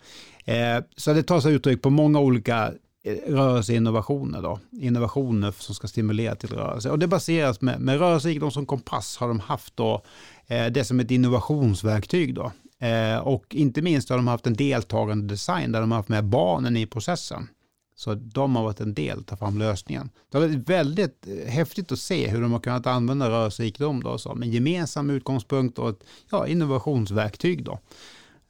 [0.45, 2.73] Eh, så det tar sig uttryck på många olika
[3.03, 4.59] eh, rörelseinnovationer då.
[4.71, 6.89] Innovationer som ska stimulera till rörelse.
[6.89, 10.01] Och det baseras med, med rörelserikedom som kompass har de haft då
[10.49, 12.51] Eh, det som ett innovationsverktyg då.
[12.79, 16.25] Eh, och inte minst har de haft en deltagande design där de har haft med
[16.25, 17.47] barnen i processen.
[17.95, 20.09] Så de har varit en del, ta fram lösningen.
[20.31, 24.17] Det har varit väldigt eh, häftigt att se hur de har kunnat använda rörelserikedom då
[24.17, 27.79] som en gemensam utgångspunkt och ett ja, innovationsverktyg då.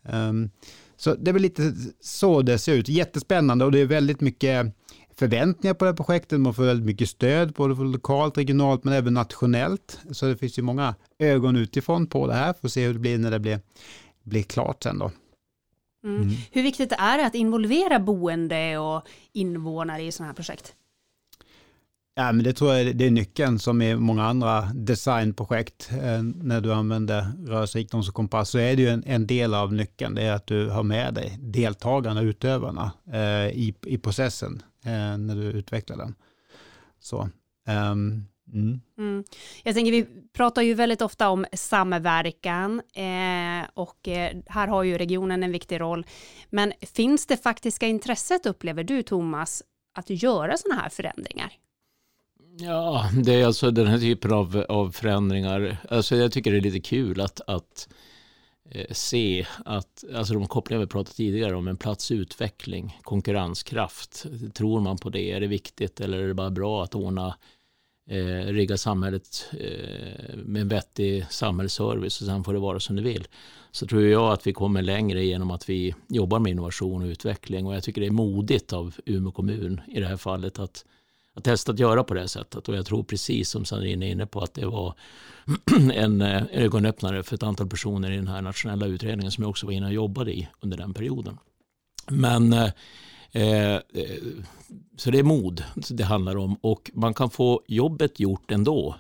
[0.02, 0.50] Um,
[0.98, 2.90] så det är väl lite så det ser ut.
[2.90, 4.76] Jättespännande och det är väldigt mycket
[5.20, 6.40] förväntningar på det här projektet.
[6.40, 10.00] Man får väldigt mycket stöd, både lokalt, regionalt men även nationellt.
[10.12, 12.54] Så det finns ju många ögon utifrån på det här.
[12.62, 13.60] Får se hur det blir när det blir,
[14.24, 15.12] blir klart sen då.
[16.04, 16.22] Mm.
[16.22, 16.36] Mm.
[16.52, 19.02] Hur viktigt är det att involvera boende och
[19.34, 20.76] invånare i sådana här projekt?
[22.16, 25.90] Ja, men det tror jag det är nyckeln som i många andra designprojekt.
[25.92, 29.74] Eh, när du använder rörelserikedom som kompass så är det ju en, en, del av
[29.74, 30.16] nyckeln.
[30.16, 35.36] Det är att du har med dig deltagarna, utövarna eh, i, i processen eh, när
[35.36, 36.16] du utvecklar den.
[37.00, 37.30] Så,
[37.92, 38.82] um, Mm.
[38.98, 39.24] Mm.
[39.64, 44.98] Jag tänker, vi pratar ju väldigt ofta om samverkan eh, och eh, här har ju
[44.98, 46.06] regionen en viktig roll.
[46.50, 49.64] Men finns det faktiska intresset, upplever du Thomas,
[49.94, 51.54] att göra sådana här förändringar?
[52.60, 55.78] Ja, det är alltså den här typen av, av förändringar.
[55.90, 57.96] Alltså jag tycker det är lite kul att, att eh,
[58.72, 64.26] Eh, se att, alltså de kopplingar vi pratade tidigare om, en plats utveckling, konkurrenskraft.
[64.54, 65.32] Tror man på det?
[65.32, 67.36] Är det viktigt eller är det bara bra att ordna
[68.10, 73.02] eh, rigga samhället eh, med en vettig samhällsservice och sen får det vara som det
[73.02, 73.28] vill.
[73.72, 77.68] Så tror jag att vi kommer längre genom att vi jobbar med innovation och utveckling
[77.68, 80.86] och jag tycker det är modigt av Umeå kommun i det här fallet att,
[81.40, 84.26] har testat att göra på det sättet och jag tror precis som Sandrine är inne
[84.26, 84.94] på att det var
[85.94, 89.66] en eh, ögonöppnare för ett antal personer i den här nationella utredningen som jag också
[89.66, 91.38] var inne och jobbade i under den perioden.
[92.08, 92.70] Men eh,
[93.32, 93.80] eh
[94.98, 98.96] så det är mod det handlar om och man kan få jobbet gjort ändå.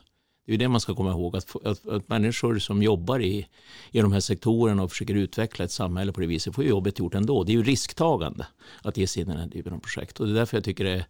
[0.49, 3.47] Det är det man ska komma ihåg, att, att, att människor som jobbar i,
[3.91, 7.15] i de här sektorerna och försöker utveckla ett samhälle på det viset får jobbet gjort
[7.15, 7.43] ändå.
[7.43, 8.47] Det är ju risktagande
[8.81, 10.63] att ge sig in i den här typen av projekt och det är därför jag
[10.63, 11.05] tycker det,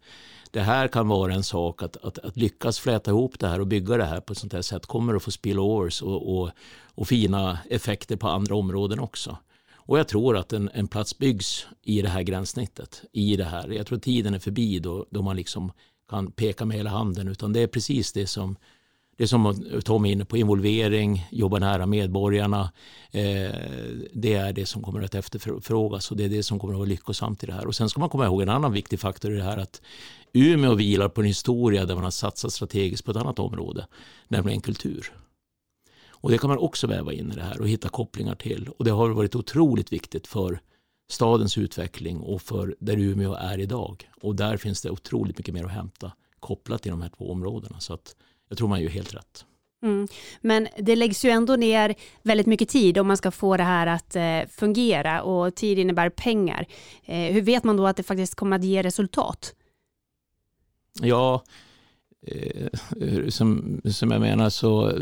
[0.50, 3.66] det här kan vara en sak att, att, att, lyckas fläta ihop det här och
[3.66, 6.50] bygga det här på ett sånt här sätt kommer att få spillovers och, och,
[6.94, 9.36] och fina effekter på andra områden också.
[9.74, 13.02] Och jag tror att en, en plats byggs i det här gränssnittet.
[13.12, 13.68] I det här.
[13.68, 15.72] Jag tror tiden är förbi då, då man liksom
[16.10, 17.28] kan peka med hela handen.
[17.28, 18.56] Utan det är precis det som,
[19.20, 22.72] det som Tom är inne på, involvering, jobba nära medborgarna.
[23.10, 23.54] Eh,
[24.12, 26.88] det är det som kommer att efterfrågas och det är det som kommer att vara
[26.88, 27.66] lyckosamt i det här.
[27.66, 29.82] Och sen ska man komma ihåg en annan viktig faktor i det här att
[30.32, 33.86] Umeå vilar på en historia där man har satsat strategiskt på ett annat område,
[34.28, 35.12] nämligen kultur.
[36.10, 38.68] Och det kan man också väva in i det här och hitta kopplingar till.
[38.78, 40.60] Och det har varit otroligt viktigt för
[41.10, 44.10] stadens utveckling och för där Umeå är idag.
[44.22, 47.80] Och där finns det otroligt mycket mer att hämta kopplat till de här två områdena.
[47.80, 48.16] Så att
[48.50, 49.44] jag tror man gör helt rätt.
[49.82, 50.08] Mm.
[50.40, 53.86] Men det läggs ju ändå ner väldigt mycket tid om man ska få det här
[53.86, 56.66] att eh, fungera och tid innebär pengar.
[57.04, 59.54] Eh, hur vet man då att det faktiskt kommer att ge resultat?
[61.02, 61.44] Ja,
[62.26, 62.68] Eh,
[63.28, 64.92] som, som jag menar så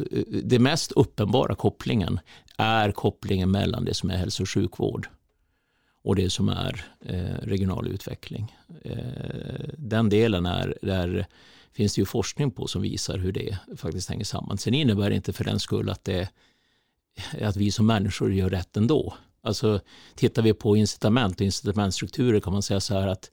[0.43, 2.21] det mest uppenbara kopplingen
[2.57, 5.09] är kopplingen mellan det som är hälso och sjukvård
[6.03, 6.85] och det som är
[7.43, 8.57] regional utveckling.
[9.77, 11.27] den delen är, där
[11.79, 14.59] finns det ju forskning på som visar hur det faktiskt hänger samman.
[14.59, 16.29] Sen innebär det inte för den skull att, det,
[17.41, 19.15] att vi som människor gör rätt ändå.
[19.43, 19.81] Alltså,
[20.15, 23.31] tittar vi på incitament och incitamentstrukturer kan man säga så här att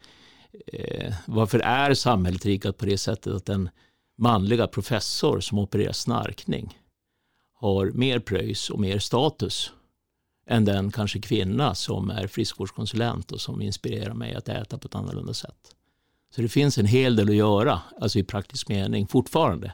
[0.68, 3.70] eh, varför är samhället riggat på det sättet att den
[4.18, 6.80] manliga professor som opererar snarkning
[7.54, 9.72] har mer pröjs och mer status
[10.48, 14.96] än den kanske kvinna som är friskvårdskonsulent och som inspirerar mig att äta på ett
[14.96, 15.76] annorlunda sätt.
[16.36, 19.74] Så det finns en hel del att göra, alltså i praktisk mening fortfarande,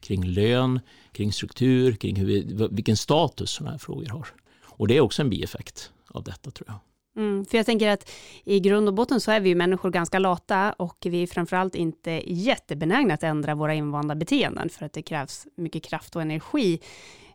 [0.00, 0.80] kring lön,
[1.12, 4.28] kring struktur, kring hur vi, vilken status sådana här frågor har.
[4.64, 6.78] Och det är också en bieffekt av detta tror jag.
[7.22, 8.10] Mm, för jag tänker att
[8.44, 11.74] i grund och botten så är vi ju människor ganska lata och vi är framförallt
[11.74, 16.80] inte jättebenägna att ändra våra invanda beteenden för att det krävs mycket kraft och energi.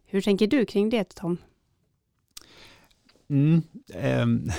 [0.06, 1.38] Hur tänker du kring det Tom?
[3.30, 3.62] Mm,
[3.94, 4.52] ähm,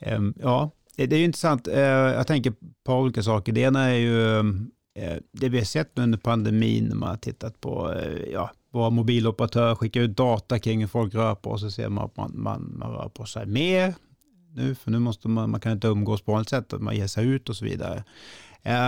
[0.00, 1.68] ähm, ja, det är ju intressant.
[1.68, 2.50] Eh, jag tänker
[2.84, 3.52] på ett olika saker.
[3.52, 4.38] Det ena är ju
[4.98, 8.90] eh, det vi har sett under pandemin när man har tittat på eh, ja, våra
[8.90, 12.32] mobiloperatörer skickar ut data kring hur folk rör på sig, så ser man att man,
[12.34, 13.94] man, man rör på sig mer,
[14.54, 17.06] nu, för nu måste man, man kan inte umgås på något sätt, att man ger
[17.06, 18.04] sig ut och så vidare.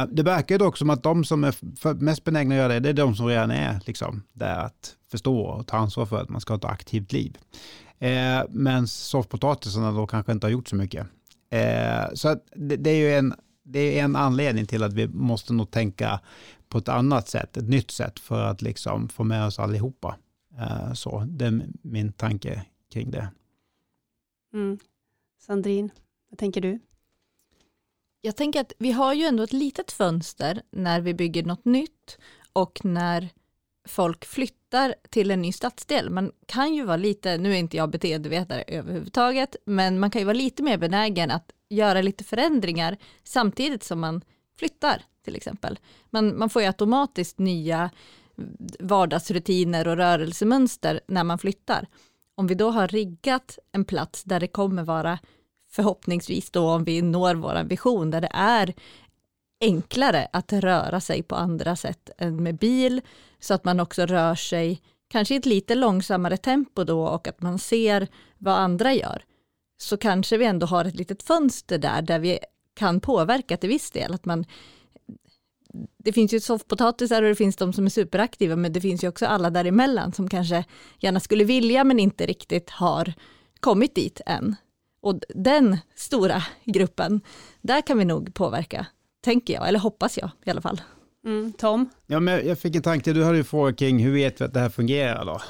[0.09, 2.93] Det verkar dock som att de som är mest benägna att göra det, det är
[2.93, 6.53] de som redan är liksom, där att förstå och ta ansvar för att man ska
[6.53, 7.39] ha ett aktivt liv.
[8.49, 11.07] Men soffpotatisarna då kanske inte har gjort så mycket.
[11.55, 15.53] Eh, så det, det, är ju en, det är en anledning till att vi måste
[15.53, 16.21] nog tänka
[16.69, 20.17] på ett annat sätt, ett nytt sätt för att liksom få med oss allihopa.
[20.95, 23.29] så det är min tanke kring det.
[24.55, 24.79] Mm.
[25.41, 25.91] Sandrin,
[26.31, 26.79] vad tänker du?
[28.21, 32.19] Jag tänker att vi har ju ändå ett litet fönster när vi bygger något nytt
[32.53, 33.31] och när
[33.85, 36.11] folk flyttar till en ny stadsdel.
[36.11, 40.25] Man kan ju vara lite, nu är inte jag beteendevetare överhuvudtaget, men man kan ju
[40.25, 44.25] vara lite mer benägen att göra lite förändringar samtidigt som man
[44.59, 45.79] flyttar till exempel.
[46.11, 47.91] Man, man får ju automatiskt nya
[48.79, 51.87] vardagsrutiner och rörelsemönster när man flyttar
[52.35, 55.19] om vi då har riggat en plats där det kommer vara
[55.71, 58.75] förhoppningsvis då om vi når vår vision där det är
[59.61, 63.01] enklare att röra sig på andra sätt än med bil
[63.41, 67.43] så att man också rör sig kanske i ett lite långsammare tempo då och att
[67.43, 69.25] man ser vad andra gör
[69.77, 72.39] så kanske vi ändå har ett litet fönster där där vi
[72.75, 74.45] kan påverka till viss del att man
[75.99, 79.09] det finns ju soffpotatisar och det finns de som är superaktiva, men det finns ju
[79.09, 80.65] också alla däremellan som kanske
[80.99, 83.15] gärna skulle vilja men inte riktigt har
[83.61, 84.57] kommit dit än.
[85.01, 87.21] Och den stora gruppen,
[87.61, 88.87] där kan vi nog påverka,
[89.25, 90.81] tänker jag, eller hoppas jag i alla fall.
[91.25, 91.91] Mm, Tom?
[92.07, 94.55] Ja, men jag fick en tanke, du hade ju fråga kring hur vet vi att
[94.55, 95.41] det här fungerar då?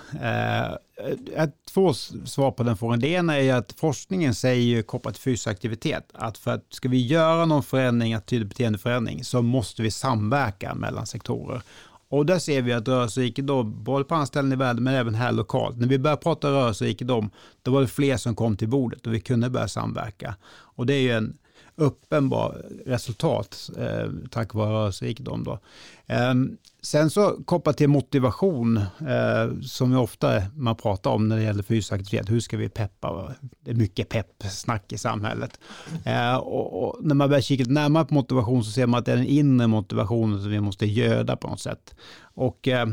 [1.36, 1.92] Eh, två
[2.24, 3.00] svar på den frågan.
[3.00, 6.88] Det ena är att forskningen säger ju kopplat till fysisk aktivitet att för att ska
[6.88, 11.62] vi göra någon förändring, att tydlig beteendeförändring, så måste vi samverka mellan sektorer.
[12.08, 15.32] Och där ser vi att rörelserikedom, både på andra ställen i världen men även här
[15.32, 17.30] lokalt, när vi började prata rörelserikedom,
[17.62, 20.34] då var det fler som kom till bordet och vi kunde börja samverka.
[20.76, 21.38] Och det är ju en
[21.76, 25.44] uppenbar resultat eh, tack vare rörelserikedom.
[25.44, 25.58] Då.
[26.06, 26.34] Eh,
[26.82, 31.62] sen så kopplat till motivation, eh, som ju ofta man pratar om när det gäller
[31.62, 32.30] fysisk aktivitet.
[32.30, 33.34] Hur ska vi peppa?
[33.60, 35.60] Det är mycket peppsnack i samhället.
[36.04, 39.12] Eh, och, och, när man börjar kika närmare på motivation så ser man att det
[39.12, 41.94] är den inre motivationen som vi måste göda på något sätt.
[42.34, 42.86] Och eh,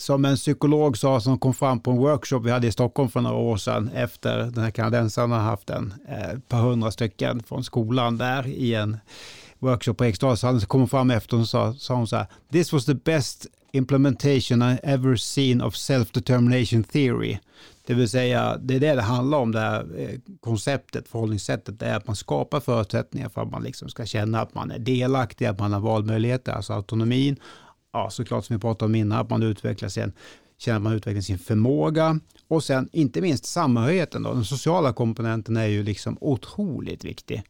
[0.00, 3.20] som en psykolog sa som kom fram på en workshop vi hade i Stockholm för
[3.20, 7.42] några år sedan efter den här kanadensaren har haft en, eh, ett par hundra stycken
[7.42, 8.96] från skolan där i en
[9.58, 12.72] workshop på Eriksdalshallen så kom hon fram efter och sa, sa hon så här, this
[12.72, 17.38] was the best implementation I ever seen of self-determination theory.
[17.86, 21.86] Det vill säga, det är det det handlar om, det här eh, konceptet, förhållningssättet, det
[21.86, 25.46] är att man skapar förutsättningar för att man liksom ska känna att man är delaktig,
[25.46, 27.36] att man har valmöjligheter, alltså autonomin,
[27.92, 30.12] ja, såklart som vi pratade om innan, att man utvecklar sin,
[30.58, 34.22] känner att man utvecklar sin förmåga och sen inte minst samhörigheten.
[34.22, 34.34] Då.
[34.34, 37.42] Den sociala komponenten är ju liksom otroligt viktig.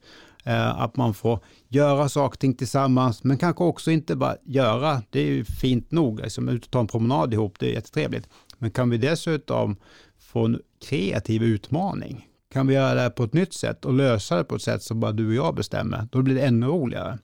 [0.45, 1.39] Eh, att man får
[1.69, 5.91] göra saker och ting tillsammans, men kanske också inte bara göra, det är ju fint
[5.91, 8.29] nog, liksom ut och ta en promenad ihop, det är jättetrevligt.
[8.59, 9.77] Men kan vi dessutom
[10.19, 14.37] få en kreativ utmaning, kan vi göra det här på ett nytt sätt och lösa
[14.37, 17.19] det på ett sätt som bara du och jag bestämmer, då blir det ännu roligare.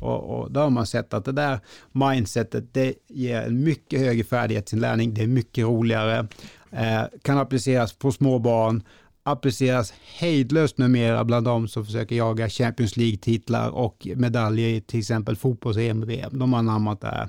[0.00, 1.60] Och, och då har man sett att det där
[1.92, 6.28] mindsetet, det ger en mycket högre färdighetsinlärning, det är mycket roligare,
[6.70, 8.82] eh, kan appliceras på små barn,
[9.22, 15.36] appliceras hejdlöst numera bland de som försöker jaga Champions League-titlar och medaljer i till exempel
[15.36, 16.38] fotbolls-EM VM.
[16.38, 17.28] De har anammat det här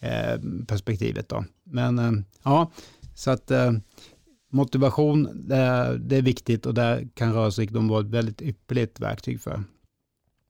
[0.00, 1.28] eh, perspektivet.
[1.28, 1.44] Då.
[1.64, 2.70] Men eh, ja,
[3.14, 3.72] så att eh,
[4.50, 9.64] motivation, det, det är viktigt och där kan rörelserik vara ett väldigt ypperligt verktyg för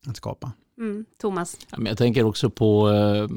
[0.07, 0.53] att skapa.
[0.83, 1.59] Mm, Thomas?
[1.87, 3.31] Jag tänker också på, att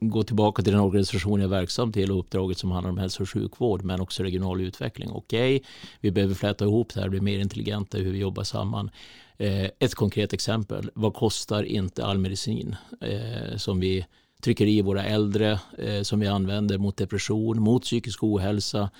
[0.00, 3.22] gå tillbaka till den organisation jag är verksam till och uppdraget som handlar om hälso
[3.22, 5.10] och sjukvård men också regional utveckling.
[5.10, 5.68] Okej, okay,
[6.00, 8.90] vi behöver fläta ihop det här, bli mer intelligenta i hur vi jobbar samman.
[9.36, 14.06] Eh, ett konkret exempel, vad kostar inte all medicin eh, som vi
[14.42, 15.60] trycker i våra äldre,
[16.02, 18.90] som vi använder mot depression, mot psykisk ohälsa,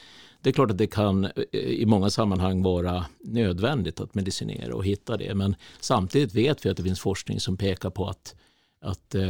[0.47, 4.84] det är klart att det kan eh, i många sammanhang vara nödvändigt att medicinera och
[4.84, 5.34] hitta det.
[5.34, 8.34] Men samtidigt vet vi att det finns forskning som pekar på att,
[8.80, 9.22] att eh,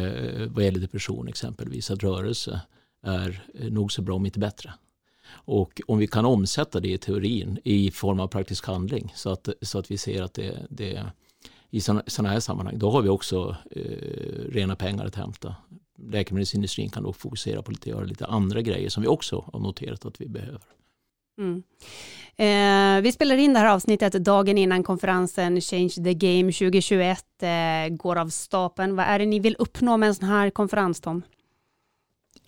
[0.46, 2.60] vad gäller depression exempelvis, att rörelse
[3.02, 4.74] är nog så bra om inte bättre.
[5.28, 9.48] Och om vi kan omsätta det i teorin i form av praktisk handling så att,
[9.62, 11.10] så att vi ser att det, det
[11.70, 13.82] i sådana här sammanhang, då har vi också eh,
[14.48, 15.56] rena pengar att hämta.
[15.98, 20.06] Läkemedelsindustrin kan då fokusera på att göra lite andra grejer som vi också har noterat
[20.06, 20.60] att vi behöver.
[21.38, 21.62] Mm.
[22.38, 27.96] Eh, vi spelar in det här avsnittet dagen innan konferensen Change the Game 2021 eh,
[27.96, 28.96] går av stapeln.
[28.96, 31.22] Vad är det ni vill uppnå med en sån här konferens, Tom?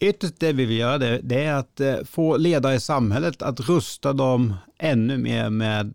[0.01, 3.61] Ytterst det vi vill göra det, det är att eh, få ledare i samhället att
[3.61, 5.95] rusta dem ännu mer med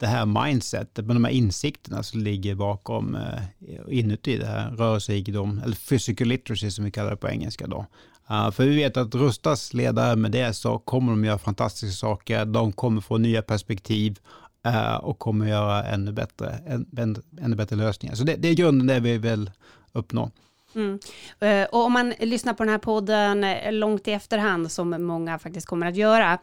[0.00, 3.42] det här mindsetet, med de här insikterna som ligger bakom eh,
[3.88, 7.86] inuti det här rörelserikedom, eller physical literacy som vi kallar det på engelska då.
[8.30, 12.44] Uh, för vi vet att rustas ledare med det så kommer de göra fantastiska saker.
[12.44, 14.18] De kommer få nya perspektiv
[14.66, 18.14] uh, och kommer göra ännu bättre, än, ännu bättre lösningar.
[18.14, 19.50] Så det, det är grunden det vi vill
[19.92, 20.30] uppnå.
[20.74, 20.98] Mm.
[21.40, 25.38] Eh, och om man lyssnar på den här podden eh, långt i efterhand, som många
[25.38, 26.38] faktiskt kommer att göra,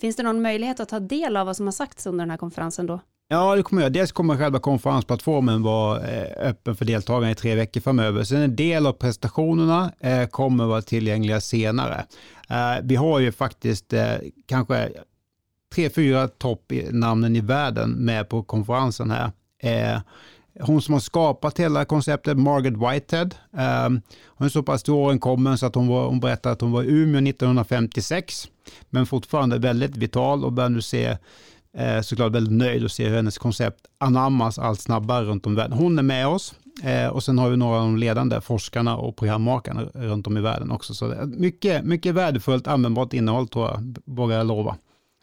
[0.00, 2.38] finns det någon möjlighet att ta del av vad som har sagts under den här
[2.38, 3.00] konferensen då?
[3.28, 3.92] Ja, det kommer jag.
[3.92, 8.24] Dels kommer själva konferensplattformen vara eh, öppen för deltagarna i tre veckor framöver.
[8.24, 12.06] Sen en del av prestationerna eh, kommer vara tillgängliga senare.
[12.48, 13.94] Eh, vi har ju faktiskt
[14.46, 14.90] kanske
[15.74, 19.30] tre, fyra toppnamnen i världen med på konferensen här.
[20.60, 25.18] Hon som har skapat hela konceptet, Margaret Whitehead, ehm, hon är så pass till åren
[25.18, 28.48] kommen så att hon, var, hon berättade att hon var i Umeå 1956,
[28.90, 31.16] men fortfarande väldigt vital och börjar nu se
[31.76, 35.56] eh, såklart väldigt nöjd att se hur hennes koncept anammas allt snabbare runt om i
[35.56, 35.78] världen.
[35.78, 39.16] Hon är med oss eh, och sen har vi några av de ledande forskarna och
[39.16, 40.94] programmakarna runt om i världen också.
[40.94, 44.76] Så mycket, mycket värdefullt användbart innehåll tror jag, vågar jag lova.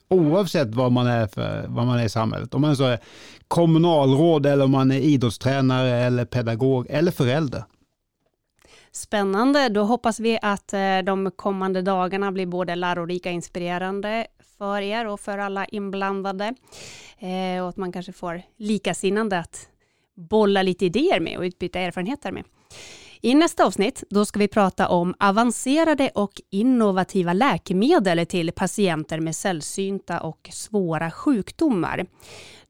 [0.10, 2.54] Oavsett vad man är, för, vad man är i samhället.
[2.54, 3.00] Om man så är
[3.48, 7.64] kommunalråd eller om man är idrottstränare eller pedagog eller förälder.
[8.92, 14.28] Spännande, då hoppas vi att eh, de kommande dagarna blir både lärorika och inspirerande
[14.64, 16.54] för er och för alla inblandade.
[17.20, 19.68] Eh, och att man kanske får likasinnande att
[20.16, 22.44] bolla lite idéer med och utbyta erfarenheter med.
[23.22, 29.36] I nästa avsnitt då ska vi prata om avancerade och innovativa läkemedel till patienter med
[29.36, 32.06] sällsynta och svåra sjukdomar.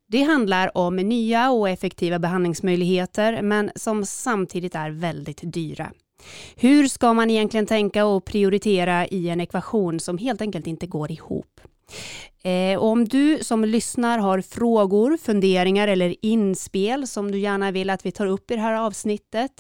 [0.07, 5.91] Det handlar om nya och effektiva behandlingsmöjligheter men som samtidigt är väldigt dyra.
[6.55, 11.11] Hur ska man egentligen tänka och prioritera i en ekvation som helt enkelt inte går
[11.11, 11.61] ihop?
[12.43, 17.89] Eh, och om du som lyssnar har frågor, funderingar eller inspel som du gärna vill
[17.89, 19.51] att vi tar upp i det här avsnittet,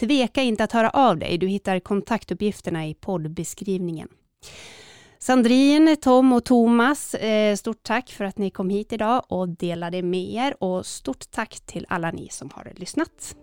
[0.00, 1.38] tveka inte att höra av dig.
[1.38, 4.08] Du hittar kontaktuppgifterna i poddbeskrivningen.
[5.18, 10.02] Sandrine, Tom och Thomas, eh, stort tack för att ni kom hit idag och delade
[10.02, 13.36] med er och stort tack till alla ni som har lyssnat.